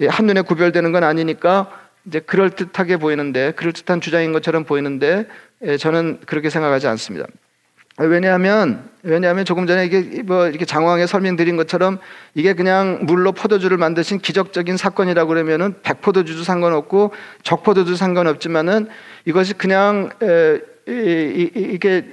한눈에 0.08 0.40
구별되는 0.40 0.90
건 0.90 1.04
아니니까 1.04 1.87
이제 2.08 2.20
그럴 2.20 2.50
듯하게 2.50 2.96
보이는데 2.96 3.52
그럴 3.52 3.72
듯한 3.72 4.00
주장인 4.00 4.32
것처럼 4.32 4.64
보이는데 4.64 5.26
예, 5.62 5.76
저는 5.76 6.20
그렇게 6.26 6.50
생각하지 6.50 6.88
않습니다. 6.88 7.26
왜냐하면 8.00 8.88
왜냐하면 9.02 9.44
조금 9.44 9.66
전에 9.66 9.84
이게 9.84 10.22
뭐 10.22 10.46
이렇게 10.48 10.64
장황하게 10.64 11.06
설명드린 11.06 11.56
것처럼 11.56 11.98
이게 12.34 12.54
그냥 12.54 13.00
물로 13.02 13.32
포도주를 13.32 13.76
만드신 13.76 14.20
기적적인 14.20 14.76
사건이라고 14.76 15.28
그러면은 15.28 15.74
백포도주도 15.82 16.44
상관없고 16.44 17.12
적포도주도 17.42 17.96
상관없지만은 17.96 18.88
이것이 19.24 19.54
그냥 19.54 20.10
에, 20.22 20.60
이, 20.88 21.50
이, 21.54 21.60
이게 21.74 22.06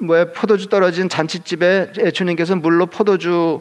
뭐야 0.00 0.32
포도주 0.32 0.68
떨어진 0.68 1.08
잔치집에 1.08 2.12
주님께서 2.12 2.56
물로 2.56 2.86
포도주 2.86 3.60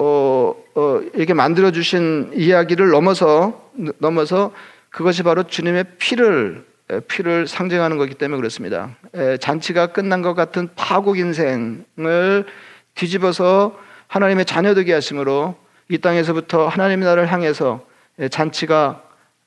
어, 0.00 0.54
어, 0.74 1.00
이렇게 1.14 1.32
만들어 1.32 1.70
주신 1.70 2.30
이야기를 2.34 2.90
넘어서 2.90 3.70
넘어서 3.98 4.52
그것이 4.90 5.22
바로 5.22 5.42
주님의 5.42 5.84
피를 5.98 6.64
피를 7.06 7.46
상징하는 7.46 7.98
것이기 7.98 8.16
때문에 8.16 8.38
그렇습니다. 8.38 8.96
잔치가 9.40 9.88
끝난 9.88 10.22
것 10.22 10.34
같은 10.34 10.68
파국 10.74 11.18
인생을 11.18 12.46
뒤집어서 12.94 13.78
하나님의 14.06 14.46
자녀 14.46 14.74
되게 14.74 14.94
하심으로 14.94 15.56
이 15.90 15.98
땅에서부터 15.98 16.66
하나님의 16.68 17.06
나라를 17.06 17.30
향해서 17.30 17.86
잔치가 18.30 19.02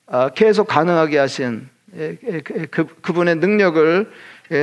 아, 0.08 0.30
계속 0.30 0.68
가능하게 0.68 1.18
하신 1.18 1.70
그, 1.94 2.42
그, 2.70 2.86
그분의 3.02 3.36
능력을 3.36 4.12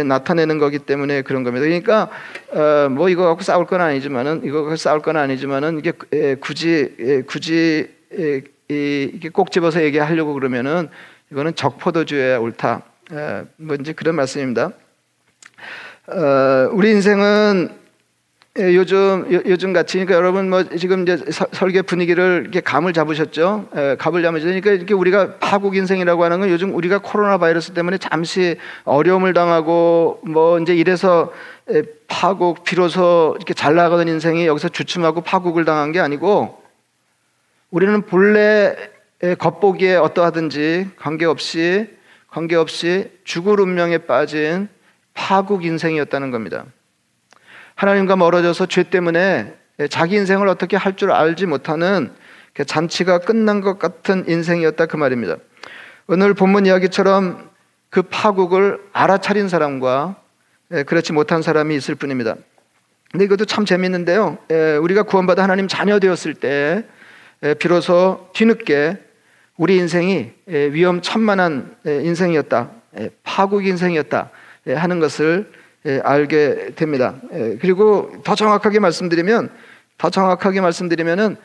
나타내는 0.06 0.58
거기 0.58 0.78
때문에 0.78 1.22
그런 1.22 1.42
겁니다. 1.42 1.64
그러니까 1.64 2.10
어, 2.52 2.88
뭐 2.90 3.08
이거 3.08 3.24
갖고 3.24 3.42
싸울 3.42 3.66
건 3.66 3.80
아니지만은 3.80 4.42
이거 4.44 4.62
갖고 4.62 4.76
싸울 4.76 5.00
건 5.00 5.16
아니지만은 5.16 5.78
이게 5.78 6.34
굳이 6.36 7.24
굳이 7.26 7.88
이게 8.68 9.30
꼭 9.30 9.50
집어서 9.50 9.82
얘기하려고 9.82 10.34
그러면은 10.34 10.88
이거는 11.32 11.54
적포도주여야 11.54 12.38
옳다. 12.38 12.82
에, 13.12 13.44
뭐 13.56 13.76
이제 13.80 13.94
그런 13.94 14.14
말씀입니다. 14.14 14.72
어, 16.06 16.68
우리 16.72 16.90
인생은 16.90 17.70
요즘 18.58 19.26
요 19.46 19.56
즘 19.56 19.72
같이 19.72 19.98
그러니까 19.98 20.16
여러분 20.16 20.50
뭐 20.50 20.64
지금 20.64 21.02
이제 21.02 21.16
설계 21.52 21.80
분위기를 21.80 22.40
이렇게 22.42 22.60
감을 22.60 22.92
잡으셨죠? 22.92 23.68
에, 23.74 23.96
감을 23.96 24.22
잡으시니까 24.22 24.72
이렇게 24.72 24.92
우리가 24.92 25.36
파국 25.38 25.76
인생이라고 25.76 26.24
하는 26.24 26.40
건 26.40 26.50
요즘 26.50 26.74
우리가 26.74 26.98
코로나 26.98 27.38
바이러스 27.38 27.72
때문에 27.72 27.96
잠시 27.98 28.56
어려움을 28.84 29.32
당하고 29.32 30.20
뭐 30.24 30.58
이제 30.58 30.74
이래서 30.74 31.32
파국 32.08 32.64
비로소 32.64 33.34
이렇게 33.38 33.54
잘 33.54 33.76
나가던 33.76 34.08
인생이 34.08 34.46
여기서 34.46 34.68
주춤하고 34.68 35.22
파국을 35.22 35.64
당한 35.64 35.92
게 35.92 36.00
아니고 36.00 36.57
우리는 37.70 38.00
본래 38.02 38.74
겉보기에 39.38 39.96
어떠하든지 39.96 40.90
관계없이 40.96 41.98
관계없이 42.28 43.10
죽을 43.24 43.60
운명에 43.60 43.98
빠진 43.98 44.68
파국 45.12 45.64
인생이었다는 45.64 46.30
겁니다. 46.30 46.64
하나님과 47.74 48.16
멀어져서 48.16 48.66
죄 48.66 48.84
때문에 48.84 49.54
자기 49.90 50.16
인생을 50.16 50.48
어떻게 50.48 50.76
할 50.76 50.96
줄 50.96 51.12
알지 51.12 51.46
못하는 51.46 52.10
잔치가 52.66 53.18
끝난 53.18 53.60
것 53.60 53.78
같은 53.78 54.24
인생이었다 54.26 54.86
그 54.86 54.96
말입니다. 54.96 55.36
오늘 56.06 56.34
본문 56.34 56.66
이야기처럼 56.66 57.50
그 57.90 58.02
파국을 58.02 58.80
알아차린 58.92 59.48
사람과 59.48 60.16
그렇지 60.86 61.12
못한 61.12 61.42
사람이 61.42 61.76
있을 61.76 61.94
뿐입니다. 61.94 62.36
근데 63.10 63.24
이것도 63.24 63.44
참 63.44 63.64
재밌는데요. 63.64 64.38
우리가 64.80 65.02
구원받아 65.02 65.42
하나님 65.42 65.68
자녀 65.68 65.98
되었을 65.98 66.34
때 66.34 66.84
비로소 67.58 68.28
뒤늦게 68.34 68.98
우리 69.56 69.76
인생이 69.76 70.32
위험천만한 70.46 71.76
인생이었다. 71.84 72.70
파국 73.22 73.66
인생이었다. 73.66 74.30
하는 74.76 75.00
것을 75.00 75.50
알게 76.02 76.72
됩니다. 76.76 77.14
그리고 77.60 78.12
더 78.24 78.34
정확하게 78.34 78.80
말씀드리면 78.80 79.50
더 79.98 80.10
정확하게 80.10 80.60
말씀드리면은 80.60 81.36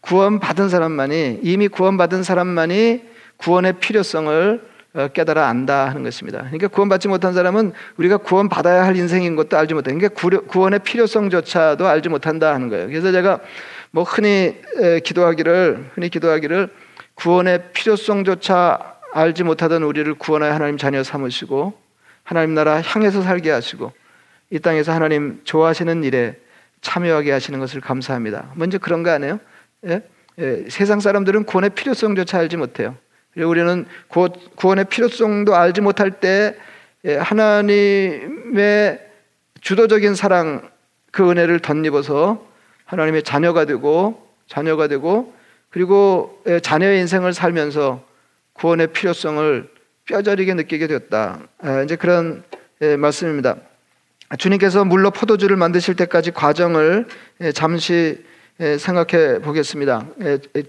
구원받은 0.00 0.68
사람만이 0.68 1.40
이미 1.42 1.68
구원받은 1.68 2.22
사람만이 2.22 3.02
구원의 3.36 3.74
필요성을 3.80 4.78
어, 4.94 5.08
깨달아 5.08 5.46
안다 5.46 5.86
하는 5.90 6.02
것입니다. 6.02 6.38
그러니까 6.44 6.68
구원받지 6.68 7.08
못한 7.08 7.34
사람은 7.34 7.72
우리가 7.98 8.16
구원받아야 8.16 8.84
할 8.84 8.96
인생인 8.96 9.36
것도 9.36 9.58
알지 9.58 9.74
못해. 9.74 9.92
그러니까 9.92 10.14
구원의 10.46 10.80
필요성조차도 10.80 11.86
알지 11.86 12.08
못한다 12.08 12.54
하는 12.54 12.70
거예요. 12.70 12.86
그래서 12.86 13.12
제가 13.12 13.40
뭐 13.90 14.04
흔히 14.04 14.56
기도하기를 15.04 15.90
흔히 15.94 16.08
기도하기를 16.08 16.68
구원의 17.14 17.72
필요성조차 17.72 18.96
알지 19.12 19.42
못하던 19.42 19.82
우리를 19.82 20.12
구원하여 20.14 20.52
하나님 20.52 20.76
자녀 20.76 21.02
삼으시고 21.02 21.78
하나님 22.22 22.54
나라 22.54 22.80
향해서 22.80 23.22
살게 23.22 23.50
하시고 23.50 23.92
이 24.50 24.58
땅에서 24.58 24.92
하나님 24.92 25.40
좋아하시는 25.44 26.04
일에 26.04 26.36
참여하게 26.80 27.32
하시는 27.32 27.58
것을 27.58 27.80
감사합니다. 27.80 28.52
먼저 28.54 28.78
그런 28.78 29.02
거 29.02 29.10
아니에요? 29.10 29.40
예? 29.86 30.02
예, 30.38 30.64
세상 30.68 31.00
사람들은 31.00 31.44
구원의 31.44 31.70
필요성조차 31.70 32.38
알지 32.38 32.56
못해요. 32.56 32.96
그리고 33.32 33.50
우리는 33.50 33.86
구원의 34.56 34.84
필요성도 34.84 35.56
알지 35.56 35.80
못할 35.80 36.12
때 36.12 36.54
예, 37.04 37.16
하나님의 37.16 39.00
주도적인 39.60 40.14
사랑 40.14 40.70
그 41.10 41.30
은혜를 41.30 41.60
덧입어서 41.60 42.46
하나님의 42.88 43.22
자녀가 43.22 43.66
되고 43.66 44.26
자녀가 44.46 44.88
되고 44.88 45.34
그리고 45.68 46.42
예, 46.46 46.58
자녀의 46.58 47.00
인생을 47.00 47.34
살면서 47.34 48.02
구원의 48.54 48.88
필요성을 48.88 49.68
뼈저리게 50.06 50.54
느끼게 50.54 50.86
되었다. 50.86 51.40
아, 51.60 51.82
이제 51.82 51.96
그런 51.96 52.42
예, 52.80 52.96
말씀입니다. 52.96 53.56
주님께서 54.38 54.84
물로 54.84 55.10
포도주를 55.10 55.56
만드실 55.56 55.96
때까지 55.96 56.32
과정을 56.32 57.06
잠시 57.54 58.22
생각해 58.58 59.38
보겠습니다. 59.40 60.06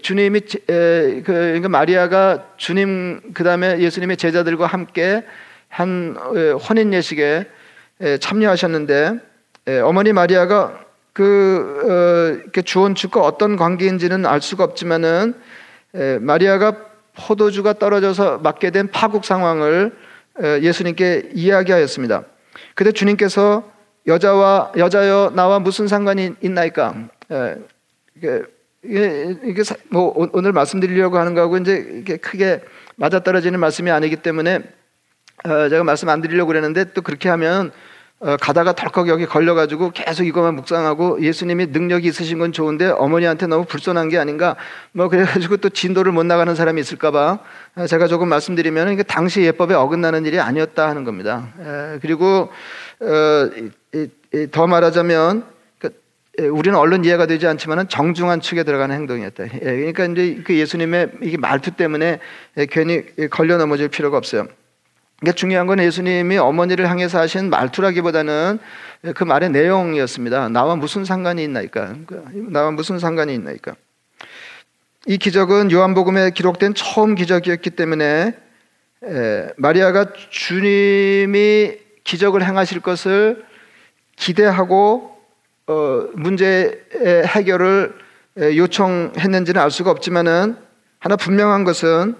주님이 0.00 0.40
그 0.40 1.22
그러니까 1.26 1.68
마리아가 1.68 2.46
주님 2.56 3.20
그 3.34 3.44
다음에 3.44 3.80
예수님의 3.80 4.16
제자들과 4.16 4.66
함께 4.66 5.26
한 5.68 6.16
혼인 6.70 6.94
예식에 6.94 7.44
참여하셨는데 8.20 9.18
어머니 9.84 10.14
마리아가 10.14 10.82
그 11.12 12.42
어, 12.56 12.62
주원 12.62 12.94
축과 12.94 13.20
어떤 13.20 13.56
관계인지는 13.56 14.26
알 14.26 14.40
수가 14.40 14.64
없지만은 14.64 15.34
마리아가 16.20 16.76
포도주가 17.16 17.72
떨어져서 17.72 18.38
맞게 18.38 18.70
된 18.70 18.90
파국 18.90 19.24
상황을 19.24 19.92
예수님께 20.40 21.30
이야기하였습니다. 21.34 22.24
그때 22.74 22.92
주님께서 22.92 23.70
여자와 24.06 24.72
여자여 24.76 25.32
나와 25.34 25.58
무슨 25.58 25.88
상관이 25.88 26.34
있나이까? 26.40 27.08
이게, 28.16 28.42
이게, 28.82 29.62
뭐 29.90 30.14
오늘 30.32 30.52
말씀드리려고 30.52 31.18
하는 31.18 31.34
거하고 31.34 31.58
이제 31.58 31.86
이게 31.98 32.16
크게 32.16 32.62
맞아떨어지는 32.96 33.58
말씀이 33.58 33.90
아니기 33.90 34.16
때문에 34.16 34.60
어, 35.44 35.68
제가 35.68 35.84
말씀 35.84 36.08
안 36.08 36.20
드리려고 36.20 36.48
그랬는데 36.48 36.92
또 36.92 37.00
그렇게 37.02 37.28
하면 37.30 37.68
어, 37.68 37.72
가다가 38.38 38.74
덜컥 38.74 39.08
여기 39.08 39.24
걸려가지고 39.24 39.92
계속 39.92 40.24
이것만 40.24 40.54
묵상하고 40.56 41.22
예수님이 41.22 41.68
능력이 41.68 42.06
있으신 42.06 42.38
건 42.38 42.52
좋은데 42.52 42.88
어머니한테 42.90 43.46
너무 43.46 43.64
불손한 43.64 44.10
게 44.10 44.18
아닌가 44.18 44.56
뭐 44.92 45.08
그래가지고 45.08 45.56
또 45.56 45.70
진도를 45.70 46.12
못 46.12 46.24
나가는 46.24 46.54
사람이 46.54 46.78
있을까봐 46.82 47.38
어, 47.76 47.86
제가 47.86 48.08
조금 48.08 48.28
말씀드리면 48.28 48.92
이게 48.92 49.02
당시 49.02 49.40
예법에 49.42 49.74
어긋나는 49.74 50.26
일이 50.26 50.38
아니었다 50.38 50.86
하는 50.86 51.04
겁니다. 51.04 51.48
에, 51.60 51.98
그리고 52.02 52.50
어, 53.00 53.50
더 54.50 54.66
말하자면 54.66 55.44
우리는 56.52 56.78
얼른 56.78 57.04
이해가 57.06 57.26
되지 57.26 57.46
않지만 57.46 57.88
정중한 57.88 58.40
축에 58.40 58.64
들어가는 58.64 58.94
행동이었다. 58.94 59.44
예, 59.44 59.58
그러니까 59.58 60.04
이제 60.06 60.42
그 60.44 60.54
예수님의 60.56 61.10
이 61.22 61.36
말투 61.36 61.70
때문에 61.70 62.18
괜히 62.70 63.04
걸려 63.30 63.56
넘어질 63.56 63.88
필요가 63.88 64.16
없어요. 64.16 64.46
그러니까 65.20 65.36
중요한 65.36 65.66
건 65.66 65.78
예수님이 65.80 66.38
어머니를 66.38 66.88
향해서 66.88 67.20
하신 67.20 67.50
말투라기보다는 67.50 68.58
그 69.14 69.24
말의 69.24 69.50
내용이었습니다. 69.50 70.48
나와 70.48 70.76
무슨 70.76 71.04
상관이 71.04 71.44
있나이까? 71.44 71.94
나와 72.48 72.70
무슨 72.70 72.98
상관이 72.98 73.34
있나이까? 73.34 73.74
이 75.06 75.18
기적은 75.18 75.70
요한복음에 75.72 76.30
기록된 76.30 76.74
처음 76.74 77.14
기적이었기 77.14 77.70
때문에 77.70 78.34
마리아가 79.56 80.06
주님이 80.30 81.78
기적을 82.04 82.44
행하실 82.44 82.80
것을 82.80 83.44
기대하고 84.16 85.16
어, 85.66 86.08
문제 86.14 86.84
해결을 87.26 87.94
요청했는지는 88.36 89.60
알 89.60 89.70
수가 89.70 89.90
없지만은 89.90 90.56
하나 90.98 91.16
분명한 91.16 91.64
것은 91.64 92.16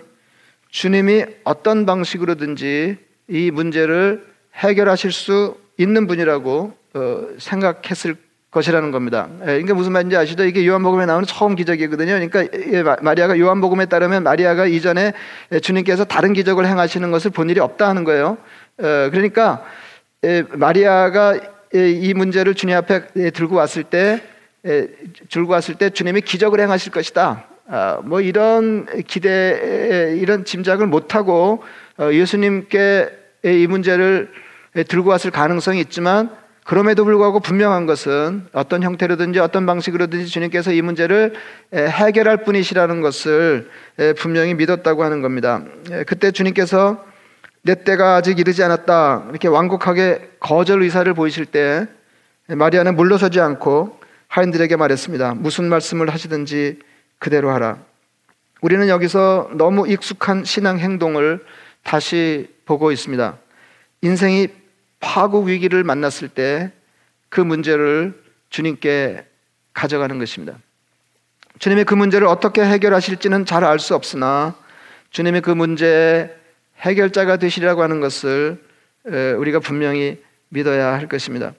주님이 0.70 1.24
어떤 1.44 1.86
방식으로든지 1.86 2.96
이 3.28 3.50
문제를 3.50 4.26
해결하실 4.54 5.12
수 5.12 5.56
있는 5.78 6.06
분이라고 6.06 6.72
어, 6.94 7.26
생각했을 7.38 8.16
것이라는 8.50 8.90
겁니다. 8.90 9.28
예, 9.46 9.60
이게 9.60 9.72
무슨 9.72 9.92
말인지 9.92 10.16
아시죠? 10.16 10.44
이게 10.44 10.66
요한복음에 10.66 11.06
나오는 11.06 11.24
처음 11.24 11.54
기적이거든요. 11.54 12.12
그러니까 12.28 12.96
마리아가 13.00 13.38
요한복음에 13.38 13.86
따르면 13.86 14.24
마리아가 14.24 14.66
이전에 14.66 15.12
주님께서 15.62 16.04
다른 16.04 16.32
기적을 16.32 16.66
행하시는 16.66 17.10
것을 17.12 17.30
본 17.30 17.48
일이 17.48 17.60
없다 17.60 17.88
하는 17.88 18.02
거예요. 18.04 18.38
어, 18.78 19.08
그러니까 19.10 19.64
마리아가 20.54 21.38
이 21.72 22.12
문제를 22.14 22.54
주님 22.54 22.76
앞에 22.76 23.30
들고 23.30 23.54
왔을 23.54 23.84
때 23.84 24.20
들고 25.30 25.52
왔을 25.52 25.76
때 25.76 25.90
주님이 25.90 26.20
기적을 26.22 26.60
행하실 26.60 26.92
것이다. 26.92 27.46
아, 27.72 28.00
뭐 28.02 28.20
이런 28.20 28.84
기대 29.06 30.16
이런 30.18 30.44
짐작을 30.44 30.88
못 30.88 31.14
하고 31.14 31.62
어, 31.98 32.12
예수님께 32.12 33.08
이 33.44 33.68
문제를 33.68 34.28
들고 34.88 35.10
왔을 35.10 35.30
가능성이 35.30 35.78
있지만 35.82 36.30
그럼에도 36.64 37.04
불구하고 37.04 37.38
분명한 37.38 37.86
것은 37.86 38.46
어떤 38.52 38.82
형태로든지 38.82 39.38
어떤 39.38 39.66
방식으로든지 39.66 40.26
주님께서 40.26 40.72
이 40.72 40.82
문제를 40.82 41.34
해결할 41.72 42.42
분이시라는 42.42 43.02
것을 43.02 43.70
분명히 44.18 44.54
믿었다고 44.54 45.04
하는 45.04 45.22
겁니다. 45.22 45.62
그때 46.06 46.32
주님께서 46.32 47.04
내 47.62 47.82
때가 47.82 48.16
아직 48.16 48.38
이르지 48.40 48.62
않았다. 48.64 49.26
이렇게 49.30 49.48
완곡하게 49.48 50.30
거절 50.40 50.82
의사를 50.82 51.12
보이실 51.14 51.46
때 51.46 51.86
마리아는 52.48 52.96
물러서지 52.96 53.40
않고 53.40 53.98
하인들에게 54.28 54.76
말했습니다. 54.76 55.34
무슨 55.36 55.68
말씀을 55.68 56.10
하시든지 56.10 56.89
그대로 57.20 57.52
하라. 57.52 57.78
우리는 58.60 58.88
여기서 58.88 59.50
너무 59.54 59.86
익숙한 59.86 60.44
신앙 60.44 60.80
행동을 60.80 61.46
다시 61.84 62.52
보고 62.66 62.90
있습니다. 62.90 63.38
인생이 64.02 64.48
파국 64.98 65.46
위기를 65.46 65.84
만났을 65.84 66.28
때 66.28 66.72
그 67.30 67.40
문제를 67.40 68.20
주님께 68.50 69.24
가져가는 69.72 70.18
것입니다. 70.18 70.58
주님이 71.58 71.84
그 71.84 71.94
문제를 71.94 72.26
어떻게 72.26 72.62
해결하실지는 72.62 73.46
잘 73.46 73.64
알 73.64 73.78
수 73.78 73.94
없으나 73.94 74.56
주님이 75.10 75.40
그 75.40 75.50
문제에 75.50 76.30
해결자가 76.80 77.36
되시리라고 77.36 77.82
하는 77.82 78.00
것을 78.00 78.62
우리가 79.38 79.60
분명히 79.60 80.22
믿어야 80.48 80.92
할 80.92 81.08
것입니다. 81.08 81.54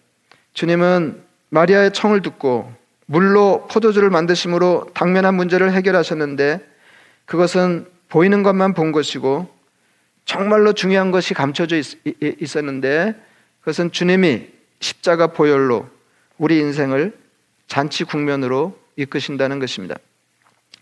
주님은 0.53 1.23
마리아의 1.49 1.93
청을 1.93 2.21
듣고 2.21 2.71
물로 3.11 3.67
포도주를 3.69 4.09
만드심으로 4.09 4.91
당면한 4.93 5.35
문제를 5.35 5.73
해결하셨는데 5.73 6.65
그것은 7.25 7.85
보이는 8.07 8.41
것만 8.41 8.73
본 8.73 8.93
것이고 8.93 9.49
정말로 10.23 10.71
중요한 10.71 11.11
것이 11.11 11.33
감춰져 11.33 11.75
있, 11.75 12.55
었는데 12.55 13.15
그것은 13.59 13.91
주님이 13.91 14.47
십자가 14.79 15.27
보혈로 15.27 15.89
우리 16.37 16.59
인생을 16.59 17.13
잔치 17.67 18.05
국면으로 18.05 18.79
이끄신다는 18.95 19.59
것입니다. 19.59 19.95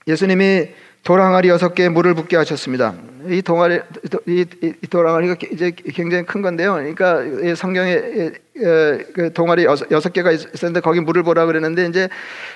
예수님이 0.08 0.70
돌항아리 1.04 1.50
여섯 1.50 1.74
개에 1.74 1.89
물을 1.89 2.13
붓게 2.13 2.36
하셨습니다. 2.38 2.94
이 3.28 3.42
동아리 3.42 3.80
이, 4.28 4.46
이, 4.62 4.74
이 4.84 4.88
돌항아리가 4.88 5.36
이제 5.52 5.72
굉장히 5.72 6.26
큰 6.26 6.44
건데요. 6.44 6.74
그러니까 6.76 7.56
성경에 7.56 8.32
그 8.60 9.32
동아리 9.34 9.65
여섯, 9.65 10.13
개가 10.13 10.32
있었는데 10.32 10.82
거기 10.82 11.00
물을 11.00 11.24
보라 11.24 11.45
그랬는데 11.45 11.86
이제 11.86 12.10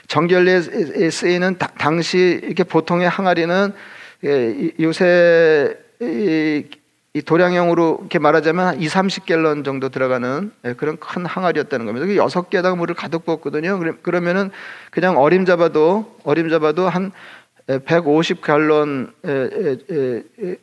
정결례에 0.08 1.10
쓰이는 1.10 1.58
다, 1.58 1.72
당시 1.78 2.40
이렇게 2.44 2.64
보통의 2.64 3.08
항아리는 3.08 3.74
요새 4.80 5.78
이, 6.02 6.66
이 7.14 7.22
도량형으로 7.22 8.00
이렇게 8.02 8.20
말하자면 8.20 8.66
한 8.66 8.82
2, 8.82 8.88
30갤런 8.88 9.64
정도 9.64 9.90
들어가는 9.90 10.52
그런 10.78 10.98
큰 10.98 11.26
항아리였다는 11.26 11.86
겁니다. 11.86 12.16
여섯 12.16 12.50
개에다가 12.50 12.76
물을 12.76 12.96
가득 12.96 13.26
부었거든요. 13.26 13.80
그러면은 14.02 14.52
그냥 14.92 15.18
어림 15.18 15.46
잡아도 15.46 16.18
어림 16.24 16.50
잡아도 16.50 16.90
한 16.90 17.12
150갈론 17.68 19.14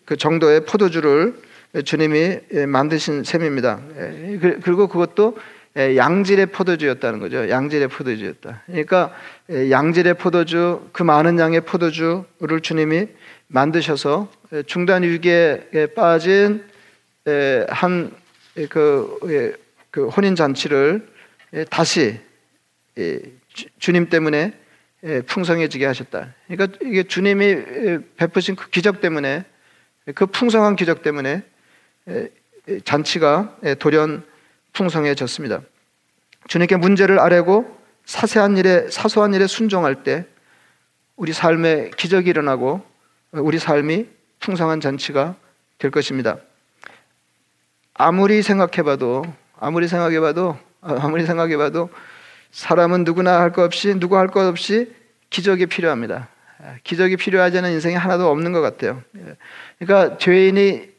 그 0.04 0.16
정도의 0.16 0.64
포도주를 0.66 1.34
주님이 1.84 2.40
만드신 2.66 3.24
셈입니다. 3.24 3.80
그, 4.40 4.60
그리고 4.62 4.88
그것도 4.88 5.38
양질의 5.76 6.46
포도주였다는 6.46 7.20
거죠. 7.20 7.48
양질의 7.48 7.88
포도주였다. 7.88 8.62
그러니까 8.66 9.14
양질의 9.48 10.14
포도주, 10.14 10.88
그 10.92 11.02
많은 11.02 11.38
양의 11.38 11.60
포도주를 11.62 12.60
주님이 12.62 13.08
만드셔서 13.46 14.30
중단 14.66 15.02
위기에 15.04 15.88
빠진 15.94 16.64
한그 17.68 18.68
그 19.90 20.08
혼인 20.08 20.34
잔치를 20.34 21.06
다시 21.70 22.18
주님 23.78 24.08
때문에 24.08 24.54
예, 25.04 25.22
풍성해지게 25.22 25.86
하셨다. 25.86 26.34
그러니까 26.46 26.78
이게 26.84 27.02
주님이 27.02 27.44
예, 27.44 27.98
베푸신 28.16 28.54
그 28.54 28.68
기적 28.68 29.00
때문에 29.00 29.44
그 30.14 30.26
풍성한 30.26 30.76
기적 30.76 31.02
때문에 31.02 31.30
예, 31.30 31.42
잔치가 32.84 33.56
돌연 33.78 34.24
풍성해졌습니다. 34.72 35.60
주님께 36.48 36.76
문제를 36.76 37.18
아뢰고 37.18 37.78
사세한 38.04 38.56
일에 38.56 38.88
사소한 38.90 39.34
일에 39.34 39.46
순종할 39.46 40.02
때 40.02 40.26
우리 41.16 41.32
삶에 41.32 41.90
기적이 41.96 42.30
일어나고 42.30 42.82
우리 43.32 43.58
삶이 43.58 44.08
풍성한 44.40 44.80
잔치가 44.80 45.36
될 45.78 45.90
것입니다. 45.90 46.38
아무리 47.94 48.42
생각해봐도 48.42 49.24
아무리 49.58 49.86
생각해봐도 49.86 50.58
아무리 50.80 51.26
생각해봐도 51.26 51.90
사람은 52.50 53.04
누구나 53.04 53.40
할 53.40 53.52
것 53.52 53.62
없이 53.62 53.94
누구 54.00 54.16
할 54.16 54.28
것 54.28 54.46
없이 54.46 54.94
기적이 55.28 55.66
필요합니다. 55.66 56.28
기적이 56.82 57.16
필요하지 57.16 57.58
않은 57.58 57.72
인생이 57.72 57.94
하나도 57.94 58.30
없는 58.30 58.52
것 58.52 58.60
같아요. 58.60 59.02
그러니까 59.78 60.16
죄인이 60.18 60.89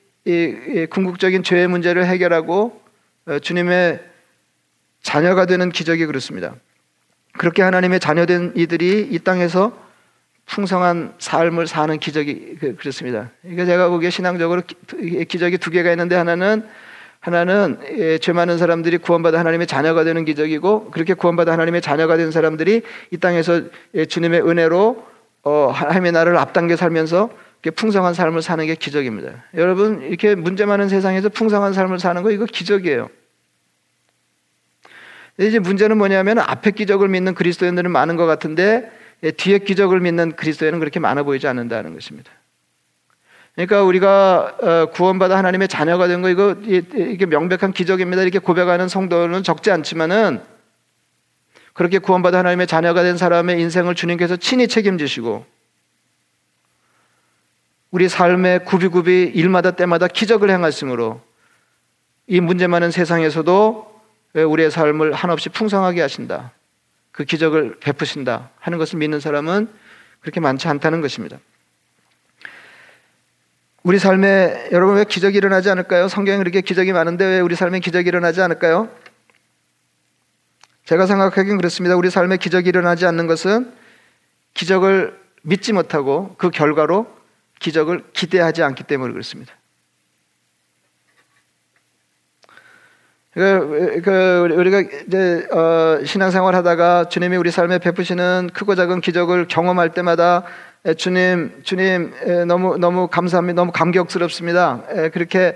궁극적인 0.89 1.43
죄의 1.43 1.67
문제를 1.67 2.05
해결하고 2.05 2.81
어, 3.25 3.39
주님의 3.39 3.99
자녀가 5.01 5.45
되는 5.45 5.69
기적이 5.69 6.05
그렇습니다. 6.05 6.55
그렇게 7.38 7.62
하나님의 7.62 7.99
자녀된 7.99 8.53
이들이 8.55 9.07
이 9.12 9.19
땅에서 9.19 9.71
풍성한 10.45 11.15
삶을 11.17 11.67
사는 11.67 11.97
기적이 11.97 12.57
그, 12.60 12.75
그렇습니다. 12.75 13.31
그러니까 13.41 13.65
제가 13.65 13.89
보기에 13.89 14.10
신앙적으로 14.10 14.62
기적이 15.27 15.57
두 15.57 15.71
개가 15.71 15.91
있는데 15.91 16.15
하나는 16.15 16.67
하나는 17.19 17.77
예, 17.97 18.17
죄 18.17 18.34
많은 18.34 18.57
사람들이 18.57 18.97
구원받아 18.97 19.39
하나님의 19.39 19.67
자녀가 19.67 20.03
되는 20.03 20.25
기적이고 20.25 20.89
그렇게 20.89 21.13
구원받아 21.13 21.51
하나님의 21.51 21.81
자녀가 21.81 22.17
된 22.17 22.31
사람들이 22.31 22.81
이 23.12 23.17
땅에서 23.17 23.62
예, 23.93 24.05
주님의 24.05 24.41
은혜로 24.41 25.05
어, 25.43 25.67
하나님의 25.73 26.12
나라를 26.12 26.38
앞당겨 26.38 26.75
살면서 26.75 27.29
풍성한 27.69 28.15
삶을 28.15 28.41
사는 28.41 28.65
게 28.65 28.74
기적입니다. 28.74 29.43
여러분 29.54 30.02
이렇게 30.02 30.34
문제 30.34 30.65
많은 30.65 30.89
세상에서 30.89 31.30
풍성한 31.30 31.74
삶을 31.74 32.00
사는 32.00 32.24
거 32.24 32.32
이거 32.32 32.45
기적이에요. 32.45 33.10
이제 35.39 35.60
문제는 35.60 35.97
뭐냐면 35.97 36.39
앞에 36.39 36.71
기적을 36.71 37.08
믿는 37.08 37.36
그리스도인들은 37.36 37.91
많은 37.91 38.15
것 38.15 38.26
같은데 38.26 38.91
예, 39.24 39.32
뒤에 39.32 39.60
기적을 39.60 40.00
믿는 40.00 40.36
그리스도인은 40.36 40.80
그렇게 40.80 41.00
많아 41.00 41.24
보이지 41.24 41.47
않는다는 41.47 41.93
것입니다. 41.93 42.32
그러니까 43.54 43.84
우리가 43.84 44.58
어, 44.62 44.86
구원받아 44.91 45.38
하나님의 45.38 45.67
자녀가 45.67 46.08
된 46.08 46.21
거 46.21 46.30
이거 46.30 46.56
이게 46.63 47.26
명백한 47.26 47.74
기적입니다. 47.74 48.24
이렇게 48.24 48.39
고백하는 48.39 48.88
성도는 48.88 49.43
적지 49.43 49.69
않지만은 49.71 50.41
그렇게 51.74 52.00
구원받아 52.00 52.39
하나님의 52.39 52.67
자녀가 52.67 53.04
된 53.04 53.17
사람의 53.17 53.60
인생을 53.62 53.93
주님께서 53.93 54.38
친히 54.38 54.67
책임지시고 54.67 55.45
우리 57.91 58.08
삶의 58.08 58.63
구비구비 58.63 59.34
일마다 59.36 59.71
때마다 59.71 60.08
기적을 60.08 60.49
행하심으로 60.49 61.21
이 62.27 62.39
문제 62.39 62.67
많은 62.67 62.89
세상에서도 62.89 64.01
우리의 64.34 64.71
삶을 64.71 65.12
한없이 65.12 65.49
풍성하게 65.49 65.99
하신다. 65.99 66.54
그 67.12 67.25
기적을 67.25 67.80
베푸신다 67.82 68.49
하는 68.60 68.77
것을 68.77 68.97
믿는 68.97 69.19
사람은 69.19 69.67
그렇게 70.21 70.39
많지 70.39 70.69
않다는 70.69 71.01
것입니다. 71.01 71.38
우리 73.84 73.99
삶에 73.99 74.69
여러분 74.71 74.95
왜 74.95 75.04
기적이 75.04 75.38
일어나지 75.38 75.69
않을까요? 75.69 76.08
성경에 76.08 76.38
그렇게 76.38 76.62
기적이 76.62 76.93
많은데 76.93 77.25
왜 77.25 77.39
우리 77.41 77.56
삶에 77.56 77.80
기적이 77.80 78.08
일어나지 78.08 78.39
않을까요? 78.41 78.89
제가 80.86 81.08
생각하기엔 81.08 81.58
그렇습니다. 81.58 81.97
우리 81.97 82.10
삶에 82.10 82.38
기적이 82.38 82.69
일어나지 82.69 83.06
않는 83.06 83.27
것은 83.27 83.73
기적을 84.54 85.19
믿지 85.41 85.73
못하고 85.73 86.36
그 86.38 86.51
결과로 86.51 87.20
기적을 87.62 88.04
기대하지 88.12 88.63
않기 88.63 88.84
때문에 88.84 89.13
그렇습니다. 89.13 89.54
그, 93.34 94.02
그 94.04 94.54
우리가 94.58 94.82
이제 94.82 95.47
어, 95.54 96.04
신앙생활 96.04 96.54
하다가 96.56 97.06
주님이 97.08 97.38
우리 97.38 97.50
삶에 97.50 97.78
베푸시는 97.78 98.50
크고 98.54 98.76
작은 98.76 99.00
기적을 99.00 99.47
경험할 99.47 99.93
때마다 99.93 100.43
주님, 100.97 101.62
주님 101.63 102.12
너무 102.47 102.78
너무 102.78 103.08
감사합니다. 103.08 103.56
너무 103.56 103.71
감격스럽습니다. 103.71 104.82
그렇게 105.13 105.56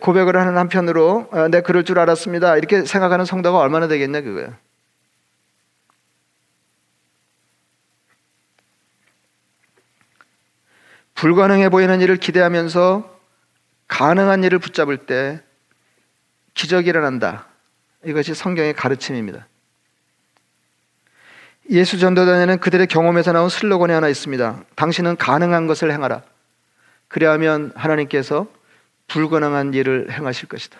고백을 0.00 0.36
하는 0.36 0.56
한편으로 0.56 1.28
어, 1.32 1.48
내 1.48 1.60
그럴 1.60 1.84
줄 1.84 1.98
알았습니다. 1.98 2.56
이렇게 2.56 2.84
생각하는 2.84 3.24
성도가 3.24 3.58
얼마나 3.58 3.88
되겠냐 3.88 4.22
그거예요. 4.22 4.54
불가능해 11.20 11.68
보이는 11.68 12.00
일을 12.00 12.16
기대하면서 12.16 13.20
가능한 13.88 14.42
일을 14.42 14.58
붙잡을 14.58 14.96
때 15.04 15.42
기적이 16.54 16.88
일어난다. 16.88 17.46
이것이 18.06 18.34
성경의 18.34 18.72
가르침입니다. 18.72 19.46
예수 21.68 21.98
전도단에는 21.98 22.58
그들의 22.60 22.86
경험에서 22.86 23.32
나온 23.32 23.50
슬로건이 23.50 23.92
하나 23.92 24.08
있습니다. 24.08 24.64
당신은 24.76 25.18
가능한 25.18 25.66
것을 25.66 25.92
행하라. 25.92 26.22
그래야면 27.08 27.72
하나님께서 27.74 28.46
불가능한 29.08 29.74
일을 29.74 30.10
행하실 30.10 30.48
것이다. 30.48 30.78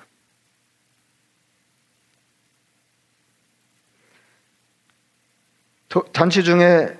잔치 6.14 6.42
중에 6.44 6.96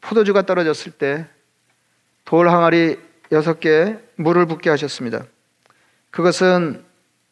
포도주가 0.00 0.42
떨어졌을 0.42 0.92
때 0.92 1.26
돌 2.28 2.50
항아리 2.50 3.00
여섯 3.32 3.58
개 3.58 3.96
물을 4.16 4.44
붓게 4.44 4.68
하셨습니다. 4.68 5.24
그것은 6.10 6.84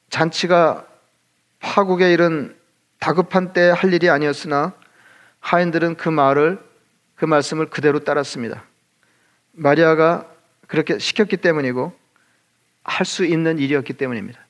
잔치가 0.08 0.86
파국에 1.60 2.14
이른 2.14 2.56
다급한 2.98 3.52
때 3.52 3.68
할 3.68 3.92
일이 3.92 4.08
아니었으나 4.08 4.72
하인들은 5.40 5.96
그 5.96 6.08
말을 6.08 6.58
그 7.14 7.26
말씀을 7.26 7.68
그대로 7.68 7.98
따랐습니다. 8.04 8.64
마리아가 9.52 10.26
그렇게 10.66 10.98
시켰기 10.98 11.36
때문이고 11.36 11.92
할 12.82 13.04
수 13.04 13.26
있는 13.26 13.58
일이었기 13.58 13.92
때문입니다. 13.92 14.40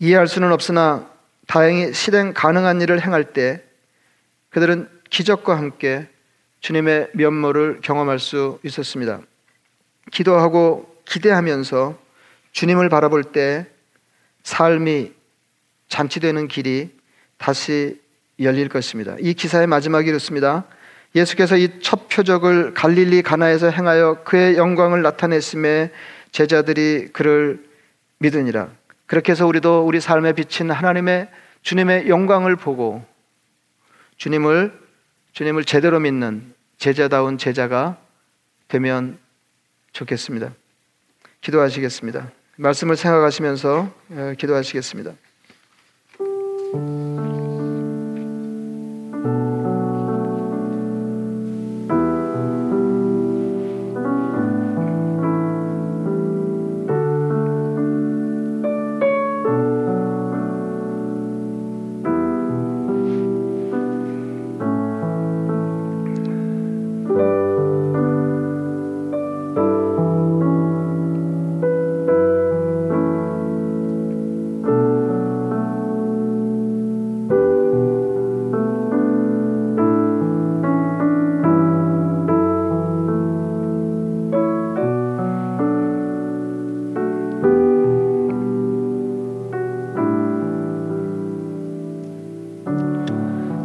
이해할 0.00 0.28
수는 0.28 0.52
없으나 0.52 1.10
다행히 1.46 1.94
실행 1.94 2.34
가능한 2.34 2.82
일을 2.82 3.00
행할 3.00 3.32
때 3.32 3.64
그들은 4.50 4.90
기적과 5.08 5.56
함께 5.56 6.11
주님의 6.62 7.10
면모를 7.12 7.80
경험할 7.82 8.18
수 8.18 8.58
있었습니다. 8.62 9.20
기도하고 10.12 10.96
기대하면서 11.04 11.98
주님을 12.52 12.88
바라볼 12.88 13.24
때 13.24 13.66
삶이 14.44 15.12
잔치되는 15.88 16.48
길이 16.48 16.90
다시 17.36 18.00
열릴 18.40 18.68
것입니다. 18.68 19.16
이 19.20 19.34
기사의 19.34 19.66
마지막이 19.66 20.08
이렇습니다. 20.08 20.64
예수께서 21.14 21.56
이 21.56 21.68
첫 21.80 22.08
표적을 22.08 22.74
갈릴리 22.74 23.22
가나에서 23.22 23.68
행하여 23.68 24.22
그의 24.24 24.56
영광을 24.56 25.02
나타냈음에 25.02 25.90
제자들이 26.30 27.08
그를 27.12 27.64
믿으니라. 28.18 28.70
그렇게 29.06 29.32
해서 29.32 29.46
우리도 29.46 29.84
우리 29.84 30.00
삶에 30.00 30.32
비친 30.32 30.70
하나님의 30.70 31.28
주님의 31.62 32.08
영광을 32.08 32.56
보고 32.56 33.04
주님을 34.16 34.81
주님을 35.32 35.64
제대로 35.64 35.98
믿는 35.98 36.54
제자다운 36.76 37.38
제자가 37.38 37.98
되면 38.68 39.18
좋겠습니다. 39.92 40.52
기도하시겠습니다. 41.40 42.30
말씀을 42.56 42.96
생각하시면서 42.96 43.94
어, 44.10 44.34
기도하시겠습니다. 44.38 45.12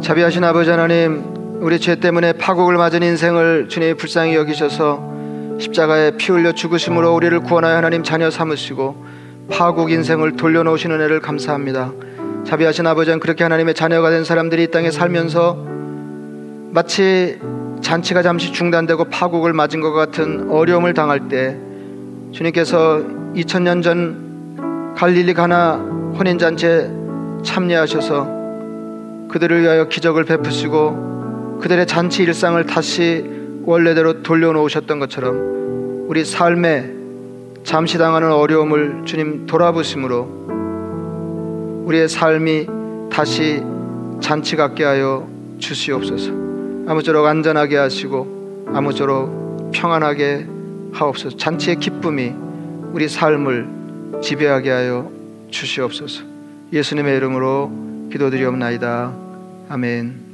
자비하신 0.08 0.42
아버지 0.42 0.70
하나님, 0.70 1.60
우리 1.60 1.78
죄 1.78 1.94
때문에 1.94 2.32
파국을 2.32 2.78
맞은 2.78 3.02
인생을 3.02 3.68
주님이 3.68 3.92
불쌍히 3.92 4.34
여기셔서 4.36 5.06
십자가에 5.60 6.12
피 6.12 6.32
흘려 6.32 6.52
죽으심으로 6.52 7.14
우리를 7.14 7.38
구원하여 7.40 7.76
하나님 7.76 8.02
자녀 8.02 8.30
삼으시고 8.30 9.04
파국 9.50 9.90
인생을 9.90 10.38
돌려놓으시는 10.38 10.96
은혜를 10.96 11.20
감사합니다. 11.20 11.92
자비하신 12.46 12.86
아버지는 12.86 13.20
그렇게 13.20 13.44
하나님의 13.44 13.74
자녀가 13.74 14.08
된 14.08 14.24
사람들이 14.24 14.62
이 14.62 14.66
땅에 14.68 14.90
살면서 14.90 15.62
마치 16.70 17.38
잔치가 17.82 18.22
잠시 18.22 18.50
중단되고 18.50 19.10
파국을 19.10 19.52
맞은 19.52 19.82
것 19.82 19.92
같은 19.92 20.50
어려움을 20.50 20.94
당할 20.94 21.28
때 21.28 21.54
주님께서 22.32 23.02
2000년 23.34 23.82
전 23.82 24.94
갈릴리 24.96 25.34
가나 25.34 25.74
혼인 26.18 26.38
잔치에 26.38 26.88
참여하셔서 27.44 28.37
그들을 29.28 29.62
위하여 29.62 29.88
기적을 29.88 30.24
베푸시고 30.24 31.58
그들의 31.60 31.86
잔치 31.86 32.22
일상을 32.22 32.64
다시 32.66 33.24
원래대로 33.64 34.22
돌려놓으셨던 34.22 34.98
것처럼 34.98 36.06
우리 36.08 36.24
삶에 36.24 36.92
잠시 37.64 37.98
당하는 37.98 38.32
어려움을 38.32 39.02
주님 39.04 39.46
돌아보심으로 39.46 40.38
우리의 41.84 42.08
삶이 42.08 42.66
다시 43.10 43.62
잔치 44.20 44.56
같게 44.56 44.84
하여 44.84 45.28
주시옵소서. 45.58 46.30
아무쪼록 46.86 47.26
안전하게 47.26 47.76
하시고 47.76 48.70
아무쪼록 48.72 49.70
평안하게 49.72 50.46
하옵소서. 50.92 51.36
잔치의 51.36 51.76
기쁨이 51.76 52.32
우리 52.92 53.08
삶을 53.08 54.20
지배하게 54.22 54.70
하여 54.70 55.10
주시옵소서. 55.50 56.24
예수님의 56.72 57.16
이름으로 57.16 57.87
기도드리옵나이다. 58.10 59.12
아멘. 59.68 60.27